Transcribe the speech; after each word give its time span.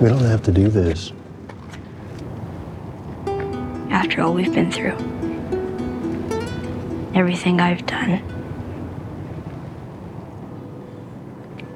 We 0.00 0.08
don't 0.08 0.20
have 0.20 0.44
to 0.44 0.52
do 0.52 0.68
this. 0.68 1.12
After 3.90 4.22
all 4.22 4.32
we've 4.32 4.54
been 4.54 4.70
through, 4.70 4.94
everything 7.16 7.60
I've 7.60 7.84
done, 7.84 8.22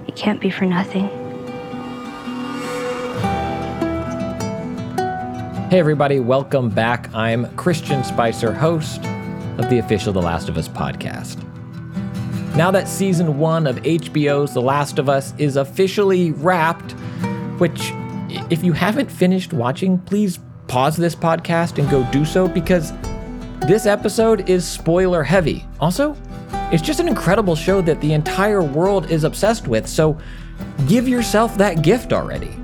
it 0.07 0.14
can't 0.14 0.41
be 0.41 0.50
for 0.50 0.66
nothing. 0.66 1.09
Hey, 5.68 5.80
everybody, 5.80 6.20
welcome 6.20 6.70
back. 6.70 7.12
I'm 7.12 7.52
Christian 7.57 8.04
Spicer, 8.04 8.52
host 8.52 9.04
of 9.59 9.68
the 9.68 9.79
official 9.79 10.12
The 10.12 10.23
Last 10.23 10.48
of 10.48 10.57
Us 10.57 10.68
podcast. 10.68 11.43
Now 12.54 12.70
that 12.70 12.86
season 12.86 13.39
one 13.39 13.66
of 13.66 13.79
HBO's 13.79 14.54
The 14.54 14.62
Last 14.62 15.00
of 15.00 15.09
Us 15.09 15.34
is 15.39 15.57
officially 15.57 16.30
wrapped, 16.30 16.93
which, 17.59 17.93
if 18.52 18.62
you 18.62 18.74
haven't 18.74 19.11
finished 19.11 19.55
watching, 19.55 19.97
please 19.97 20.38
pause 20.69 20.95
this 20.95 21.15
podcast 21.15 21.79
and 21.79 21.91
go 21.91 22.06
do 22.12 22.23
so 22.23 22.47
because 22.47 22.92
this 23.66 23.87
episode 23.87 24.47
is 24.47 24.69
spoiler 24.69 25.23
heavy. 25.23 25.65
Also, 25.80 26.15
it's 26.70 26.83
just 26.83 27.01
an 27.01 27.09
incredible 27.09 27.56
show 27.56 27.80
that 27.80 27.98
the 28.02 28.12
entire 28.12 28.62
world 28.62 29.11
is 29.11 29.25
obsessed 29.25 29.69
with, 29.69 29.88
so 29.88 30.19
give 30.87 31.09
yourself 31.09 31.56
that 31.56 31.80
gift 31.80 32.12
already. 32.12 32.55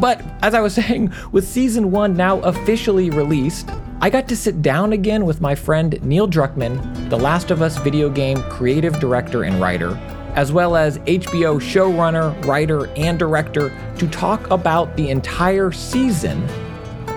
But 0.00 0.24
as 0.40 0.54
I 0.54 0.60
was 0.60 0.72
saying, 0.86 1.12
with 1.32 1.46
season 1.46 1.90
one 1.90 2.14
now 2.14 2.40
officially 2.40 3.10
released, 3.10 3.68
I 4.00 4.08
got 4.08 4.26
to 4.28 4.36
sit 4.36 4.62
down 4.62 4.94
again 4.94 5.26
with 5.26 5.42
my 5.42 5.54
friend 5.54 6.02
Neil 6.02 6.28
Druckmann, 6.28 7.10
The 7.10 7.18
Last 7.18 7.50
of 7.50 7.60
Us 7.60 7.76
video 7.76 8.08
game 8.08 8.42
creative 8.44 8.98
director 8.98 9.42
and 9.42 9.60
writer, 9.60 9.90
as 10.34 10.52
well 10.52 10.76
as 10.76 10.98
HBO 11.00 11.60
showrunner, 11.60 12.44
writer, 12.46 12.86
and 12.96 13.18
director, 13.18 13.72
to 13.98 14.08
talk 14.08 14.48
about 14.50 14.96
the 14.96 15.10
entire 15.10 15.72
season 15.72 16.42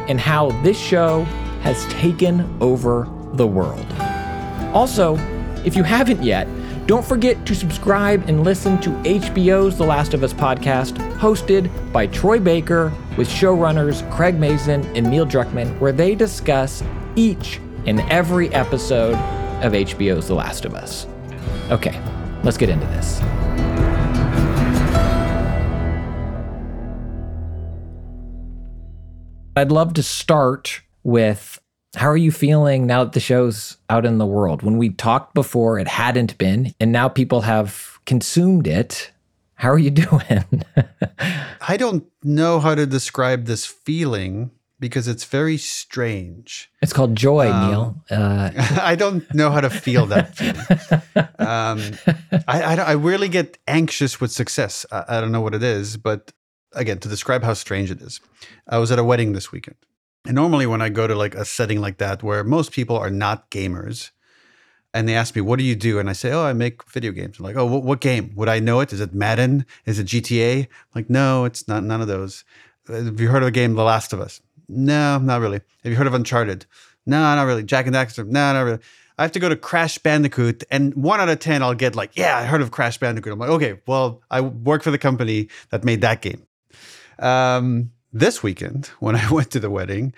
and 0.07 0.19
how 0.19 0.49
this 0.63 0.77
show 0.77 1.23
has 1.61 1.85
taken 1.87 2.57
over 2.61 3.07
the 3.33 3.47
world. 3.47 3.85
Also, 4.73 5.15
if 5.63 5.75
you 5.75 5.83
haven't 5.83 6.21
yet, 6.21 6.47
don't 6.87 7.05
forget 7.05 7.45
to 7.45 7.55
subscribe 7.55 8.27
and 8.27 8.43
listen 8.43 8.77
to 8.81 8.89
HBO's 8.89 9.77
The 9.77 9.85
Last 9.85 10.13
of 10.13 10.21
Us 10.21 10.33
podcast, 10.33 10.97
hosted 11.17 11.71
by 11.93 12.07
Troy 12.07 12.39
Baker 12.39 12.91
with 13.17 13.29
showrunners 13.29 14.09
Craig 14.11 14.37
Mazin 14.37 14.85
and 14.95 15.09
Neil 15.09 15.25
Druckmann, 15.25 15.79
where 15.79 15.93
they 15.93 16.13
discuss 16.15 16.83
each 17.15 17.61
and 17.85 18.01
every 18.11 18.49
episode 18.53 19.15
of 19.63 19.71
HBO's 19.71 20.27
The 20.27 20.35
Last 20.35 20.65
of 20.65 20.75
Us. 20.75 21.07
Okay, 21.71 21.97
let's 22.43 22.57
get 22.57 22.69
into 22.69 22.85
this. 22.87 23.21
I'd 29.55 29.71
love 29.71 29.93
to 29.93 30.03
start 30.03 30.81
with 31.03 31.59
how 31.95 32.07
are 32.07 32.17
you 32.17 32.31
feeling 32.31 32.87
now 32.87 33.03
that 33.03 33.13
the 33.13 33.19
show's 33.19 33.77
out 33.89 34.05
in 34.05 34.17
the 34.17 34.25
world? 34.25 34.63
When 34.63 34.77
we 34.77 34.89
talked 34.89 35.35
before, 35.35 35.77
it 35.77 35.87
hadn't 35.87 36.37
been, 36.37 36.73
and 36.79 36.91
now 36.91 37.07
people 37.07 37.41
have 37.41 37.99
consumed 38.05 38.65
it. 38.65 39.11
How 39.55 39.69
are 39.69 39.79
you 39.79 39.91
doing? 39.91 40.63
I 41.61 41.77
don't 41.77 42.05
know 42.23 42.59
how 42.59 42.73
to 42.73 42.87
describe 42.87 43.45
this 43.45 43.65
feeling 43.65 44.51
because 44.83 45.07
it's 45.07 45.23
very 45.23 45.55
strange. 45.55 46.69
It's 46.81 46.91
called 46.91 47.15
joy, 47.15 47.49
um, 47.49 47.67
Neil. 47.69 48.03
Uh, 48.11 48.51
I 48.81 48.95
don't 48.95 49.23
know 49.33 49.49
how 49.49 49.61
to 49.61 49.69
feel 49.69 50.05
that 50.07 50.35
feeling. 50.35 50.99
Um, 51.39 51.81
I, 52.47 52.61
I, 52.61 52.75
I, 52.75 52.91
really 52.93 53.27
get 53.27 53.57
anxious 53.67 54.21
with 54.21 54.31
success. 54.31 54.85
I, 54.93 55.03
I 55.09 55.21
don't 55.21 55.33
know 55.33 55.41
what 55.41 55.53
it 55.53 55.61
is, 55.61 55.97
but 55.97 56.31
again, 56.71 56.99
to 56.99 57.09
describe 57.09 57.43
how 57.43 57.53
strange 57.53 57.91
it 57.91 58.01
is, 58.01 58.21
I 58.67 58.77
was 58.77 58.91
at 58.93 58.99
a 58.99 59.03
wedding 59.03 59.33
this 59.33 59.51
weekend. 59.51 59.75
And 60.25 60.35
normally, 60.35 60.65
when 60.65 60.81
I 60.81 60.87
go 60.87 61.05
to 61.05 61.15
like 61.15 61.35
a 61.35 61.43
setting 61.43 61.81
like 61.81 61.97
that 61.97 62.23
where 62.23 62.45
most 62.45 62.71
people 62.71 62.97
are 62.97 63.09
not 63.09 63.51
gamers, 63.51 64.11
and 64.93 65.07
they 65.07 65.15
ask 65.15 65.35
me, 65.35 65.41
"What 65.41 65.59
do 65.59 65.65
you 65.65 65.75
do?" 65.75 65.99
and 65.99 66.09
I 66.09 66.13
say, 66.13 66.31
"Oh, 66.31 66.45
I 66.45 66.53
make 66.53 66.89
video 66.89 67.11
games." 67.11 67.39
I'm 67.39 67.45
like, 67.45 67.57
"Oh, 67.57 67.65
what, 67.65 67.83
what 67.83 67.99
game? 67.99 68.31
Would 68.35 68.49
I 68.49 68.59
know 68.59 68.79
it? 68.79 68.93
Is 68.93 69.01
it 69.01 69.13
Madden? 69.13 69.65
Is 69.85 69.99
it 69.99 70.07
GTA?" 70.07 70.61
I'm 70.61 70.95
like, 70.95 71.09
"No, 71.09 71.43
it's 71.45 71.67
not. 71.67 71.83
None 71.83 72.01
of 72.01 72.07
those." 72.07 72.45
Have 72.87 73.19
you 73.19 73.29
heard 73.29 73.43
of 73.43 73.49
a 73.49 73.51
game, 73.51 73.73
The 73.75 73.83
Last 73.83 74.13
of 74.13 74.21
Us? 74.21 74.41
No, 74.67 75.17
not 75.19 75.41
really. 75.41 75.61
Have 75.83 75.91
you 75.91 75.95
heard 75.95 76.07
of 76.07 76.13
Uncharted? 76.13 76.65
No, 77.05 77.19
not 77.19 77.43
really. 77.43 77.63
Jak 77.63 77.85
and 77.85 77.95
Daxter? 77.95 78.25
No, 78.25 78.53
not 78.53 78.61
really. 78.61 78.79
I 79.17 79.21
have 79.21 79.31
to 79.33 79.39
go 79.39 79.49
to 79.49 79.55
Crash 79.55 79.99
Bandicoot, 79.99 80.63
and 80.71 80.93
one 80.95 81.19
out 81.19 81.29
of 81.29 81.39
ten, 81.39 81.61
I'll 81.61 81.75
get 81.75 81.95
like, 81.95 82.11
"Yeah, 82.15 82.37
I 82.37 82.45
heard 82.45 82.61
of 82.61 82.71
Crash 82.71 82.97
Bandicoot." 82.97 83.33
I'm 83.33 83.39
like, 83.39 83.49
"Okay, 83.49 83.79
well, 83.85 84.21
I 84.31 84.41
work 84.41 84.81
for 84.81 84.91
the 84.91 84.97
company 84.97 85.49
that 85.69 85.83
made 85.83 86.01
that 86.01 86.21
game." 86.21 86.47
Um, 87.19 87.91
this 88.11 88.41
weekend, 88.41 88.87
when 88.99 89.15
I 89.15 89.29
went 89.31 89.51
to 89.51 89.59
the 89.59 89.69
wedding, 89.69 90.13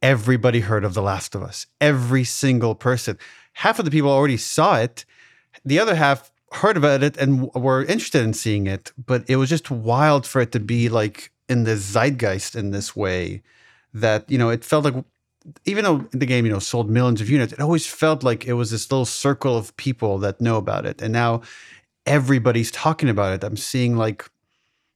everybody 0.00 0.60
heard 0.60 0.84
of 0.84 0.94
The 0.94 1.02
Last 1.02 1.34
of 1.34 1.42
Us. 1.42 1.66
Every 1.80 2.24
single 2.24 2.74
person. 2.74 3.18
Half 3.54 3.78
of 3.78 3.84
the 3.84 3.90
people 3.90 4.10
already 4.10 4.38
saw 4.38 4.78
it. 4.78 5.04
The 5.64 5.78
other 5.78 5.94
half 5.94 6.30
heard 6.52 6.76
about 6.76 7.02
it 7.02 7.16
and 7.18 7.52
were 7.52 7.84
interested 7.84 8.22
in 8.22 8.32
seeing 8.32 8.66
it, 8.66 8.92
but 8.96 9.28
it 9.28 9.36
was 9.36 9.50
just 9.50 9.70
wild 9.70 10.26
for 10.26 10.40
it 10.40 10.52
to 10.52 10.60
be 10.60 10.88
like 10.88 11.30
in 11.48 11.64
the 11.64 11.76
zeitgeist 11.76 12.56
in 12.56 12.70
this 12.70 12.96
way 12.96 13.42
that, 13.94 14.30
you 14.30 14.38
know, 14.38 14.50
it 14.50 14.64
felt 14.64 14.84
like 14.84 14.94
even 15.64 15.84
though 15.84 15.98
the 16.12 16.26
game, 16.26 16.44
you 16.44 16.52
know, 16.52 16.58
sold 16.58 16.90
millions 16.90 17.20
of 17.20 17.30
units, 17.30 17.52
it 17.52 17.60
always 17.60 17.86
felt 17.86 18.22
like 18.22 18.46
it 18.46 18.54
was 18.54 18.70
this 18.70 18.90
little 18.90 19.06
circle 19.06 19.56
of 19.56 19.76
people 19.76 20.18
that 20.18 20.40
know 20.40 20.56
about 20.56 20.86
it. 20.86 21.00
And 21.00 21.12
now 21.12 21.42
everybody's 22.06 22.70
talking 22.70 23.08
about 23.08 23.32
it. 23.32 23.44
I'm 23.44 23.56
seeing 23.56 23.96
like 23.96 24.28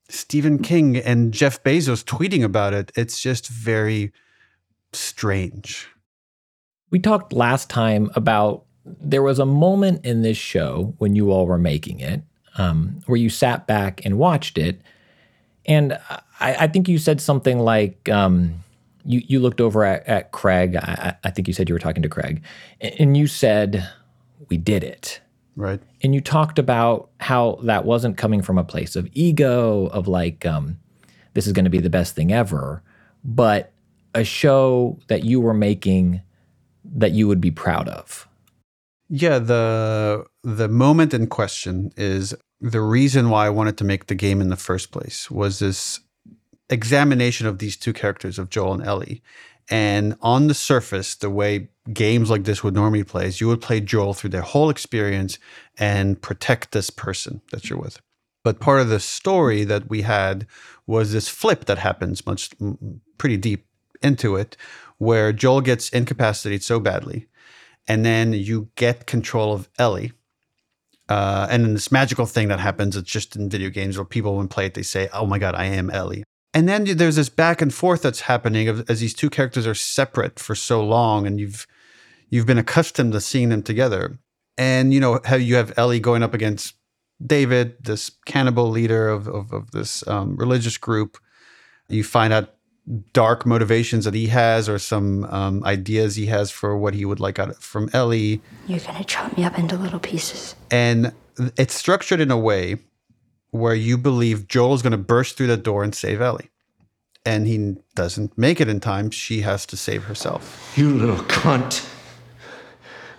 Stephen 0.09 0.59
King 0.59 0.97
and 0.97 1.33
Jeff 1.33 1.63
Bezos 1.63 2.05
tweeting 2.05 2.45
about 2.45 2.75
it. 2.75 2.93
It's 2.95 3.21
just 3.21 3.49
very 3.49 4.13
strange. 4.93 5.89
We 6.91 6.99
talked 6.99 7.33
last 7.33 7.71
time 7.71 8.11
about 8.15 8.65
there 8.85 9.23
was 9.23 9.39
a 9.39 9.47
moment 9.47 10.05
in 10.05 10.23
this 10.23 10.37
show 10.37 10.95
when 10.99 11.17
you 11.17 11.31
all 11.31 11.47
were 11.47 11.59
making 11.59 12.01
it 12.01 12.23
um, 12.57 13.01
where 13.07 13.17
you 13.17 13.31
sat 13.31 13.67
back 13.67 14.05
and 14.05 14.19
watched 14.19 14.59
it. 14.59 14.81
And 15.67 15.99
I, 16.41 16.57
I 16.61 16.67
think 16.67 16.89
you 16.89 16.99
said 16.99 17.21
something 17.21 17.59
like, 17.59 18.09
um, 18.09 18.64
you, 19.05 19.23
you 19.27 19.41
looked 19.41 19.61
over 19.61 19.85
at, 19.85 20.07
at 20.07 20.33
Craig. 20.33 20.77
I, 20.77 21.17
I 21.25 21.31
think 21.31 21.49
you 21.49 21.55
said 21.55 21.69
you 21.69 21.75
were 21.75 21.81
talking 21.81 22.03
to 22.03 22.09
Craig, 22.09 22.43
and 22.81 23.17
you 23.17 23.27
said, 23.27 23.89
We 24.49 24.57
did 24.57 24.85
it. 24.85 25.21
Right. 25.57 25.81
And 26.03 26.15
you 26.15 26.21
talked 26.21 26.59
about 26.59 27.11
how 27.21 27.61
that 27.63 27.85
wasn't 27.85 28.17
coming 28.17 28.43
from 28.43 28.59
a 28.59 28.65
place 28.65 28.97
of 28.97 29.09
ego, 29.13 29.87
of 29.87 30.09
like, 30.09 30.45
um, 30.45 30.79
this 31.35 31.47
is 31.47 31.53
going 31.53 31.65
to 31.65 31.71
be 31.71 31.81
the 31.81 31.91
best 31.91 32.15
thing 32.15 32.33
ever, 32.33 32.83
but 33.23 33.73
a 34.15 34.25
show 34.25 34.99
that 35.09 35.25
you 35.25 35.41
were 35.41 35.55
making 35.55 36.23
that 36.85 37.13
you 37.13 37.29
would 37.29 37.41
be 37.41 37.51
proud 37.51 37.89
of. 37.89 38.29
Yeah, 39.09 39.39
the 39.39 40.27
the 40.43 40.69
moment 40.69 41.15
in 41.15 41.27
question 41.27 41.93
is 41.97 42.35
the 42.61 42.81
reason 42.81 43.31
why 43.31 43.47
I 43.47 43.51
wanted 43.51 43.77
to 43.79 43.85
make 43.85 44.07
the 44.07 44.15
game 44.15 44.41
in 44.41 44.49
the 44.49 44.57
first 44.57 44.91
place 44.91 45.31
was 45.31 45.59
this 45.59 46.01
examination 46.71 47.47
of 47.47 47.59
these 47.59 47.77
two 47.77 47.93
characters 47.93 48.39
of 48.39 48.51
Joel 48.51 48.75
and 48.75 48.83
Ellie. 48.83 49.23
And 49.71 50.17
on 50.21 50.47
the 50.47 50.55
surface, 50.55 51.15
the 51.15 51.31
way 51.31 51.69
games 51.93 52.31
like 52.31 52.45
this 52.45 52.63
would 52.63 52.75
normally 52.75 53.05
play 53.05 53.27
is 53.27 53.41
you 53.41 53.49
would 53.49 53.63
play 53.63 53.81
Joel 53.81 54.15
through 54.15 54.31
their 54.31 54.43
whole 54.43 54.71
experience 54.71 55.39
and 55.79 56.21
protect 56.21 56.73
this 56.73 56.91
person 56.91 57.41
that 57.51 57.69
you're 57.69 57.79
with. 57.79 57.99
But 58.43 58.61
part 58.61 58.81
of 58.81 58.89
the 58.89 59.01
story 59.01 59.65
that 59.65 59.89
we 59.89 60.03
had 60.03 60.47
was 60.87 61.13
this 61.13 61.29
flip 61.29 61.65
that 61.65 61.79
happens 61.79 62.27
much 62.27 62.51
pretty 63.17 63.39
deep 63.39 63.67
into 64.03 64.37
it, 64.37 64.57
where 64.99 65.33
Joel 65.33 65.63
gets 65.63 65.89
incapacitated 65.89 66.63
so 66.63 66.79
badly, 66.79 67.27
and 67.89 68.05
then 68.05 68.35
you 68.35 68.69
get 68.77 69.07
control 69.07 69.55
of 69.55 69.71
Ellie. 69.79 70.13
Uh, 71.09 71.47
and 71.51 71.65
then 71.65 71.73
this 71.73 71.91
magical 71.91 72.27
thing 72.27 72.49
that 72.49 72.61
happens, 72.61 72.97
it's 72.97 73.11
just 73.11 73.35
in 73.35 73.49
video 73.49 73.71
games 73.71 73.97
where 73.97 74.05
people, 74.05 74.37
when 74.37 74.49
play 74.49 74.67
it, 74.67 74.75
they 74.75 74.83
say, 74.83 75.09
"Oh 75.13 75.27
my 75.27 75.39
god, 75.39 75.55
I 75.55 75.65
am 75.67 75.91
Ellie." 75.91 76.25
And 76.55 76.69
then 76.69 76.85
there's 76.85 77.17
this 77.17 77.29
back 77.29 77.61
and 77.61 77.75
forth 77.75 78.03
that's 78.03 78.21
happening 78.23 78.69
as 78.89 79.01
these 79.01 79.13
two 79.13 79.29
characters 79.29 79.67
are 79.67 79.75
separate 79.75 80.39
for 80.39 80.55
so 80.55 80.83
long, 80.85 81.27
and 81.27 81.41
you've 81.41 81.67
you've 82.31 82.47
been 82.47 82.59
accustomed 82.59 83.13
to 83.13 83.21
seeing 83.21 83.49
them 83.49 83.63
together. 83.63 84.19
And 84.57 84.95
you 84.95 85.01
know 85.01 85.21
how 85.25 85.35
you 85.35 85.57
have 85.57 85.77
Ellie 85.77 85.99
going 85.99 86.23
up 86.23 86.33
against 86.33 86.77
David, 87.25 87.75
this 87.83 88.11
cannibal 88.25 88.71
leader 88.71 89.09
of 89.09 89.27
of, 89.27 89.53
of 89.53 89.73
this 89.73 90.07
um, 90.07 90.37
religious 90.37 90.79
group. 90.79 91.19
You 91.89 92.05
find 92.05 92.33
out 92.33 92.55
dark 93.13 93.45
motivations 93.45 94.05
that 94.05 94.15
he 94.15 94.29
has, 94.29 94.69
or 94.69 94.79
some 94.79 95.25
um, 95.25 95.65
ideas 95.65 96.15
he 96.15 96.27
has 96.27 96.53
for 96.53 96.79
what 96.79 96.95
he 96.95 97.05
would 97.05 97.19
like 97.19 97.41
out 97.41 97.51
of, 97.51 97.59
from 97.59 97.91
Ellie. 97.93 98.41
You're 98.69 98.79
gonna 98.79 99.03
chop 99.03 99.37
me 99.37 99.43
up 99.43 99.59
into 99.59 99.77
little 99.77 99.99
pieces. 99.99 100.55
And 100.71 101.13
it's 101.57 101.75
structured 101.75 102.21
in 102.21 102.31
a 102.31 102.39
way 102.39 102.77
where 103.55 103.75
you 103.75 103.97
believe 103.97 104.49
Joel 104.49 104.75
is 104.75 104.83
going 104.83 104.91
to 104.91 104.99
burst 104.99 105.37
through 105.37 105.47
the 105.47 105.57
door 105.57 105.85
and 105.85 105.95
save 105.95 106.21
Ellie. 106.21 106.51
And 107.25 107.47
he 107.47 107.77
doesn't 107.95 108.37
make 108.37 108.61
it 108.61 108.69
in 108.69 108.81
time. 108.81 109.13
She 109.13 109.43
has 109.43 109.65
to 109.67 109.77
save 109.77 110.03
herself. 110.05 110.75
You 110.77 110.91
little 110.91 111.25
cunt. 111.27 111.89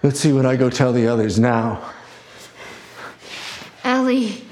Let's 0.03 0.19
see 0.19 0.33
what 0.33 0.45
I 0.45 0.57
go 0.57 0.69
tell 0.69 0.91
the 0.91 1.07
others 1.07 1.39
now. 1.39 1.89
Ellie. 3.85 4.43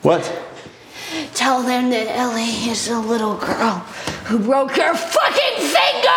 What? 0.00 0.22
Tell 1.34 1.58
tell 1.58 1.62
them 1.62 1.90
that 1.90 2.06
Ellie 2.08 2.70
is 2.70 2.88
a 2.88 2.98
little 2.98 3.36
girl 3.36 3.80
who 4.24 4.38
broke 4.38 4.70
her 4.72 4.94
fucking 4.94 5.66
finger! 5.66 6.10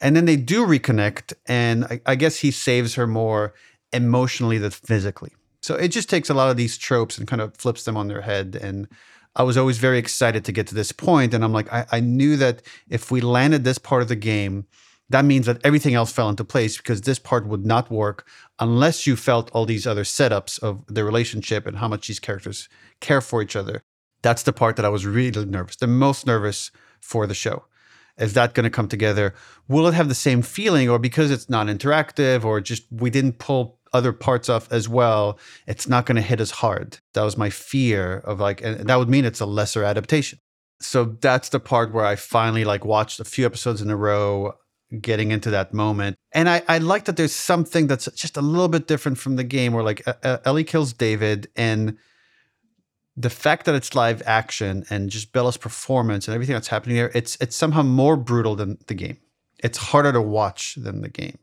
And 0.00 0.14
then 0.14 0.26
they 0.26 0.36
do 0.36 0.64
reconnect, 0.64 1.34
and 1.46 1.84
I, 1.86 2.00
I 2.06 2.14
guess 2.14 2.36
he 2.36 2.52
saves 2.52 2.94
her 2.94 3.06
more 3.06 3.52
emotionally 3.92 4.58
than 4.58 4.70
physically. 4.70 5.32
So 5.62 5.74
it 5.74 5.88
just 5.88 6.08
takes 6.08 6.30
a 6.30 6.34
lot 6.34 6.50
of 6.50 6.56
these 6.56 6.78
tropes 6.78 7.18
and 7.18 7.28
kind 7.28 7.42
of 7.42 7.56
flips 7.56 7.84
them 7.84 7.96
on 7.96 8.08
their 8.08 8.22
head. 8.22 8.58
And 8.60 8.88
I 9.36 9.42
was 9.42 9.56
always 9.56 9.78
very 9.78 9.98
excited 9.98 10.44
to 10.44 10.52
get 10.52 10.66
to 10.68 10.74
this 10.74 10.92
point. 10.92 11.34
And 11.34 11.44
I'm 11.44 11.52
like, 11.52 11.72
I, 11.72 11.86
I 11.92 12.00
knew 12.00 12.36
that 12.36 12.62
if 12.88 13.10
we 13.10 13.20
landed 13.20 13.64
this 13.64 13.78
part 13.78 14.02
of 14.02 14.08
the 14.08 14.16
game, 14.16 14.66
that 15.10 15.24
means 15.24 15.46
that 15.46 15.60
everything 15.64 15.94
else 15.94 16.12
fell 16.12 16.28
into 16.28 16.44
place 16.44 16.76
because 16.76 17.02
this 17.02 17.18
part 17.18 17.46
would 17.46 17.66
not 17.66 17.90
work 17.90 18.26
unless 18.60 19.06
you 19.06 19.16
felt 19.16 19.50
all 19.50 19.66
these 19.66 19.86
other 19.86 20.04
setups 20.04 20.62
of 20.62 20.84
the 20.86 21.04
relationship 21.04 21.66
and 21.66 21.78
how 21.78 21.88
much 21.88 22.06
these 22.06 22.20
characters 22.20 22.68
care 23.00 23.20
for 23.20 23.42
each 23.42 23.56
other. 23.56 23.82
That's 24.22 24.44
the 24.44 24.52
part 24.52 24.76
that 24.76 24.84
I 24.84 24.88
was 24.88 25.06
really 25.06 25.44
nervous, 25.44 25.76
the 25.76 25.86
most 25.86 26.26
nervous 26.26 26.70
for 27.00 27.26
the 27.26 27.34
show. 27.34 27.64
Is 28.18 28.34
that 28.34 28.54
going 28.54 28.64
to 28.64 28.70
come 28.70 28.86
together? 28.86 29.34
Will 29.66 29.86
it 29.86 29.94
have 29.94 30.08
the 30.08 30.14
same 30.14 30.42
feeling, 30.42 30.88
or 30.88 30.98
because 30.98 31.30
it's 31.30 31.48
not 31.48 31.68
interactive, 31.68 32.44
or 32.44 32.60
just 32.60 32.84
we 32.90 33.10
didn't 33.10 33.38
pull 33.38 33.79
other 33.92 34.12
parts 34.12 34.48
off 34.48 34.70
as 34.72 34.88
well, 34.88 35.38
it's 35.66 35.88
not 35.88 36.06
going 36.06 36.16
to 36.16 36.22
hit 36.22 36.40
as 36.40 36.50
hard? 36.50 36.98
That 37.14 37.22
was 37.22 37.36
my 37.36 37.50
fear 37.50 38.18
of 38.18 38.40
like, 38.40 38.62
and 38.62 38.88
that 38.88 38.96
would 38.96 39.08
mean 39.08 39.24
it's 39.24 39.40
a 39.40 39.46
lesser 39.46 39.84
adaptation. 39.84 40.38
So 40.80 41.16
that's 41.20 41.50
the 41.50 41.60
part 41.60 41.92
where 41.92 42.04
I 42.04 42.16
finally 42.16 42.64
like 42.64 42.84
watched 42.84 43.20
a 43.20 43.24
few 43.24 43.44
episodes 43.44 43.82
in 43.82 43.90
a 43.90 43.96
row 43.96 44.54
getting 45.00 45.30
into 45.30 45.50
that 45.50 45.72
moment. 45.72 46.16
And 46.32 46.48
I, 46.48 46.62
I 46.68 46.78
like 46.78 47.04
that 47.04 47.16
there's 47.16 47.34
something 47.34 47.86
that's 47.86 48.06
just 48.12 48.36
a 48.36 48.40
little 48.40 48.68
bit 48.68 48.86
different 48.86 49.18
from 49.18 49.36
the 49.36 49.44
game 49.44 49.72
where 49.72 49.84
like 49.84 50.02
uh, 50.06 50.38
Ellie 50.44 50.64
kills 50.64 50.92
David 50.92 51.48
and 51.54 51.96
the 53.16 53.30
fact 53.30 53.66
that 53.66 53.74
it's 53.74 53.94
live 53.94 54.22
action 54.24 54.84
and 54.88 55.10
just 55.10 55.32
Bella's 55.32 55.56
performance 55.56 56.26
and 56.26 56.34
everything 56.34 56.54
that's 56.54 56.68
happening 56.68 56.96
there, 56.96 57.10
it's 57.14 57.36
it's 57.40 57.54
somehow 57.56 57.82
more 57.82 58.16
brutal 58.16 58.56
than 58.56 58.78
the 58.86 58.94
game. 58.94 59.18
It's 59.58 59.78
harder 59.78 60.12
to 60.12 60.22
watch 60.22 60.76
than 60.76 61.02
the 61.02 61.08
game. 61.08 61.38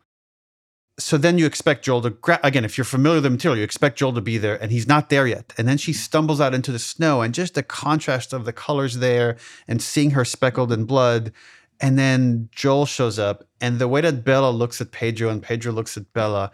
So 0.99 1.17
then 1.17 1.37
you 1.37 1.45
expect 1.45 1.85
Joel 1.85 2.01
to 2.01 2.09
gra- 2.09 2.39
again, 2.43 2.65
if 2.65 2.75
you're 2.77 2.85
familiar 2.85 3.17
with 3.17 3.23
the 3.23 3.29
material, 3.29 3.57
you 3.57 3.63
expect 3.63 3.99
Joel 3.99 4.13
to 4.13 4.21
be 4.21 4.39
there, 4.39 4.61
and 4.61 4.71
he's 4.71 4.87
not 4.87 5.09
there 5.09 5.27
yet. 5.27 5.53
And 5.57 5.67
then 5.67 5.77
she 5.77 5.93
stumbles 5.93 6.41
out 6.41 6.55
into 6.55 6.71
the 6.71 6.79
snow, 6.79 7.21
and 7.21 7.35
just 7.35 7.53
the 7.53 7.61
contrast 7.61 8.33
of 8.33 8.45
the 8.45 8.53
colors 8.53 8.97
there, 8.97 9.37
and 9.67 9.81
seeing 9.81 10.11
her 10.11 10.25
speckled 10.25 10.71
in 10.71 10.85
blood, 10.85 11.31
and 11.79 11.99
then 11.99 12.49
Joel 12.51 12.87
shows 12.87 13.19
up, 13.19 13.43
and 13.61 13.77
the 13.77 13.87
way 13.87 14.01
that 14.01 14.23
Bella 14.23 14.49
looks 14.49 14.81
at 14.81 14.91
Pedro 14.91 15.29
and 15.29 15.43
Pedro 15.43 15.71
looks 15.71 15.97
at 15.97 16.11
Bella, 16.13 16.51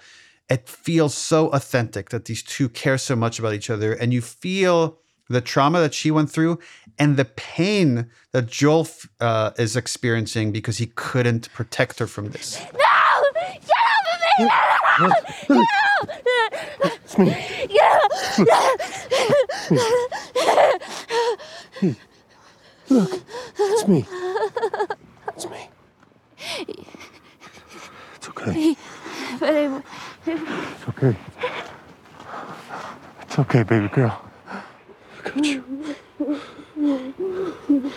it 0.50 0.68
feels 0.68 1.16
so 1.16 1.48
authentic 1.50 2.10
that 2.10 2.25
these 2.25 2.44
two 2.44 2.68
care 2.68 2.98
so 2.98 3.16
much 3.16 3.39
about 3.39 3.54
each 3.54 3.69
other. 3.69 3.94
And 3.94 4.13
you 4.13 4.22
feel 4.22 5.00
the 5.30 5.39
trauma 5.39 5.80
that 5.80 5.94
she 5.94 6.12
went 6.12 6.30
through 6.30 6.60
and 7.00 7.16
the 7.16 7.25
pain 7.25 8.10
that 8.34 8.48
Joel 8.48 8.88
uh, 9.22 9.51
is 9.57 9.78
experiencing 9.78 10.51
because 10.51 10.80
he 10.80 10.88
couldn't 10.88 11.51
protect 11.54 12.00
her 12.00 12.07
from 12.07 12.31
this. 12.31 12.62
No! 12.74 12.93
Of 14.39 14.45
me! 14.45 14.50
It's 16.83 17.18
me. 17.18 17.35
Look, 22.89 23.21
it's 23.59 23.88
me. 23.88 24.06
It's 25.27 25.45
me. 25.45 25.69
It's 28.15 28.30
okay. 28.30 28.75
But 29.39 29.50
I, 29.50 29.81
It's 30.25 30.89
okay. 30.89 31.15
It's 33.21 33.39
okay, 33.39 33.63
baby 33.63 33.88
girl. 33.89 34.21
I 34.50 34.62
got 35.24 35.45
you. 35.45 35.63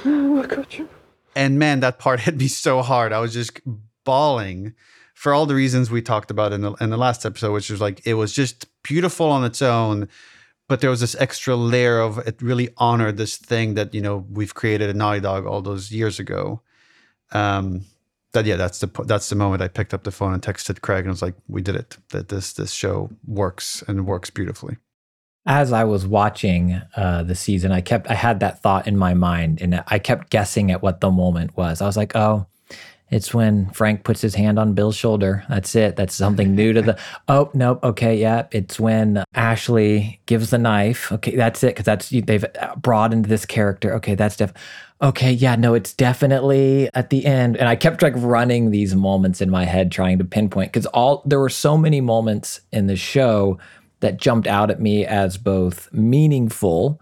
I 0.04 0.46
got 0.46 0.78
you. 0.78 0.88
And 1.34 1.58
man, 1.58 1.80
that 1.80 1.98
part 1.98 2.20
hit 2.20 2.36
me 2.36 2.48
so 2.48 2.82
hard. 2.82 3.12
I 3.12 3.20
was 3.20 3.32
just 3.32 3.60
bawling 4.04 4.74
for 5.16 5.32
all 5.32 5.46
the 5.46 5.54
reasons 5.54 5.90
we 5.90 6.02
talked 6.02 6.30
about 6.30 6.52
in 6.52 6.60
the 6.60 6.72
in 6.74 6.90
the 6.90 6.98
last 6.98 7.24
episode, 7.24 7.52
which 7.52 7.70
was 7.70 7.80
like 7.80 8.06
it 8.06 8.14
was 8.14 8.34
just 8.34 8.66
beautiful 8.82 9.26
on 9.26 9.44
its 9.44 9.62
own, 9.62 10.08
but 10.68 10.82
there 10.82 10.90
was 10.90 11.00
this 11.00 11.16
extra 11.18 11.56
layer 11.56 11.98
of 11.98 12.18
it 12.18 12.40
really 12.42 12.68
honored 12.76 13.16
this 13.16 13.38
thing 13.38 13.74
that 13.74 13.94
you 13.94 14.02
know 14.02 14.26
we've 14.30 14.54
created 14.54 14.90
at 14.90 14.94
Naughty 14.94 15.20
Dog 15.20 15.46
all 15.46 15.62
those 15.62 15.90
years 15.90 16.20
ago. 16.20 16.60
Um, 17.32 17.86
that 18.32 18.44
yeah, 18.44 18.56
that's 18.56 18.80
the 18.80 18.90
that's 19.06 19.30
the 19.30 19.36
moment 19.36 19.62
I 19.62 19.68
picked 19.68 19.94
up 19.94 20.04
the 20.04 20.10
phone 20.10 20.34
and 20.34 20.42
texted 20.42 20.82
Craig 20.82 21.00
and 21.00 21.08
was 21.08 21.22
like, 21.22 21.34
"We 21.48 21.62
did 21.62 21.76
it. 21.76 21.96
That 22.10 22.28
this 22.28 22.52
this 22.52 22.72
show 22.72 23.10
works 23.26 23.82
and 23.88 24.06
works 24.06 24.28
beautifully." 24.28 24.76
As 25.46 25.72
I 25.72 25.84
was 25.84 26.06
watching 26.06 26.82
uh, 26.94 27.22
the 27.22 27.34
season, 27.34 27.72
I 27.72 27.80
kept 27.80 28.10
I 28.10 28.14
had 28.14 28.40
that 28.40 28.62
thought 28.62 28.86
in 28.86 28.98
my 28.98 29.14
mind, 29.14 29.62
and 29.62 29.82
I 29.86 29.98
kept 29.98 30.28
guessing 30.28 30.70
at 30.70 30.82
what 30.82 31.00
the 31.00 31.10
moment 31.10 31.56
was. 31.56 31.80
I 31.80 31.86
was 31.86 31.96
like, 31.96 32.14
"Oh, 32.14 32.46
it's 33.08 33.32
when 33.32 33.70
Frank 33.70 34.02
puts 34.02 34.20
his 34.20 34.34
hand 34.34 34.58
on 34.58 34.74
Bill's 34.74 34.96
shoulder. 34.96 35.44
That's 35.48 35.74
it. 35.76 35.94
That's 35.94 36.14
something 36.14 36.54
new 36.54 36.72
to 36.72 36.82
the. 36.82 36.98
Oh 37.28 37.50
nope. 37.54 37.82
Okay, 37.82 38.16
yeah. 38.16 38.46
It's 38.52 38.78
when 38.78 39.24
Ashley 39.34 40.20
gives 40.26 40.50
the 40.50 40.58
knife. 40.58 41.10
Okay, 41.12 41.34
that's 41.34 41.62
it. 41.62 41.68
Because 41.68 41.84
that's 41.84 42.08
they've 42.10 42.44
uh, 42.44 42.76
broadened 42.76 43.26
this 43.26 43.44
character. 43.44 43.94
Okay, 43.94 44.14
that's 44.14 44.36
def 44.36 44.52
okay, 45.02 45.32
yeah, 45.32 45.56
no, 45.56 45.74
it's 45.74 45.92
definitely 45.92 46.88
at 46.94 47.10
the 47.10 47.26
end. 47.26 47.56
And 47.56 47.68
I 47.68 47.76
kept 47.76 48.02
like 48.02 48.14
running 48.16 48.70
these 48.70 48.94
moments 48.94 49.40
in 49.40 49.50
my 49.50 49.64
head 49.64 49.92
trying 49.92 50.18
to 50.18 50.24
pinpoint 50.24 50.72
because 50.72 50.86
all 50.86 51.22
there 51.26 51.40
were 51.40 51.48
so 51.48 51.76
many 51.76 52.00
moments 52.00 52.60
in 52.72 52.86
the 52.86 52.96
show 52.96 53.58
that 54.00 54.18
jumped 54.18 54.46
out 54.46 54.70
at 54.70 54.80
me 54.80 55.04
as 55.04 55.36
both 55.36 55.92
meaningful 55.92 57.00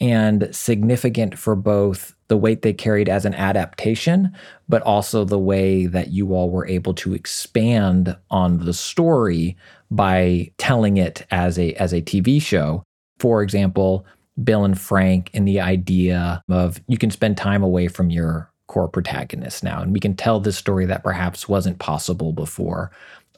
and 0.00 0.48
significant 0.54 1.38
for 1.38 1.56
both 1.56 2.14
the 2.28 2.36
weight 2.36 2.62
they 2.62 2.72
carried 2.72 3.08
as 3.08 3.24
an 3.24 3.34
adaptation, 3.34 4.32
but 4.68 4.82
also 4.82 5.24
the 5.24 5.38
way 5.38 5.86
that 5.86 6.08
you 6.08 6.34
all 6.34 6.50
were 6.50 6.66
able 6.66 6.94
to 6.94 7.14
expand 7.14 8.16
on 8.30 8.64
the 8.64 8.74
story 8.74 9.56
by 9.90 10.50
telling 10.58 10.98
it 10.98 11.26
as 11.30 11.58
a 11.58 11.72
as 11.74 11.92
a 11.92 12.02
TV 12.02 12.40
show. 12.40 12.82
For 13.18 13.42
example, 13.42 14.06
Bill 14.42 14.64
and 14.64 14.78
Frank 14.78 15.30
and 15.34 15.48
the 15.48 15.60
idea 15.60 16.42
of 16.48 16.80
you 16.86 16.98
can 16.98 17.10
spend 17.10 17.36
time 17.36 17.62
away 17.62 17.88
from 17.88 18.10
your 18.10 18.50
core 18.66 18.88
protagonist 18.88 19.64
now, 19.64 19.80
and 19.80 19.92
we 19.92 20.00
can 20.00 20.14
tell 20.14 20.38
this 20.38 20.56
story 20.56 20.86
that 20.86 21.02
perhaps 21.02 21.48
wasn't 21.48 21.78
possible 21.78 22.32
before. 22.32 22.90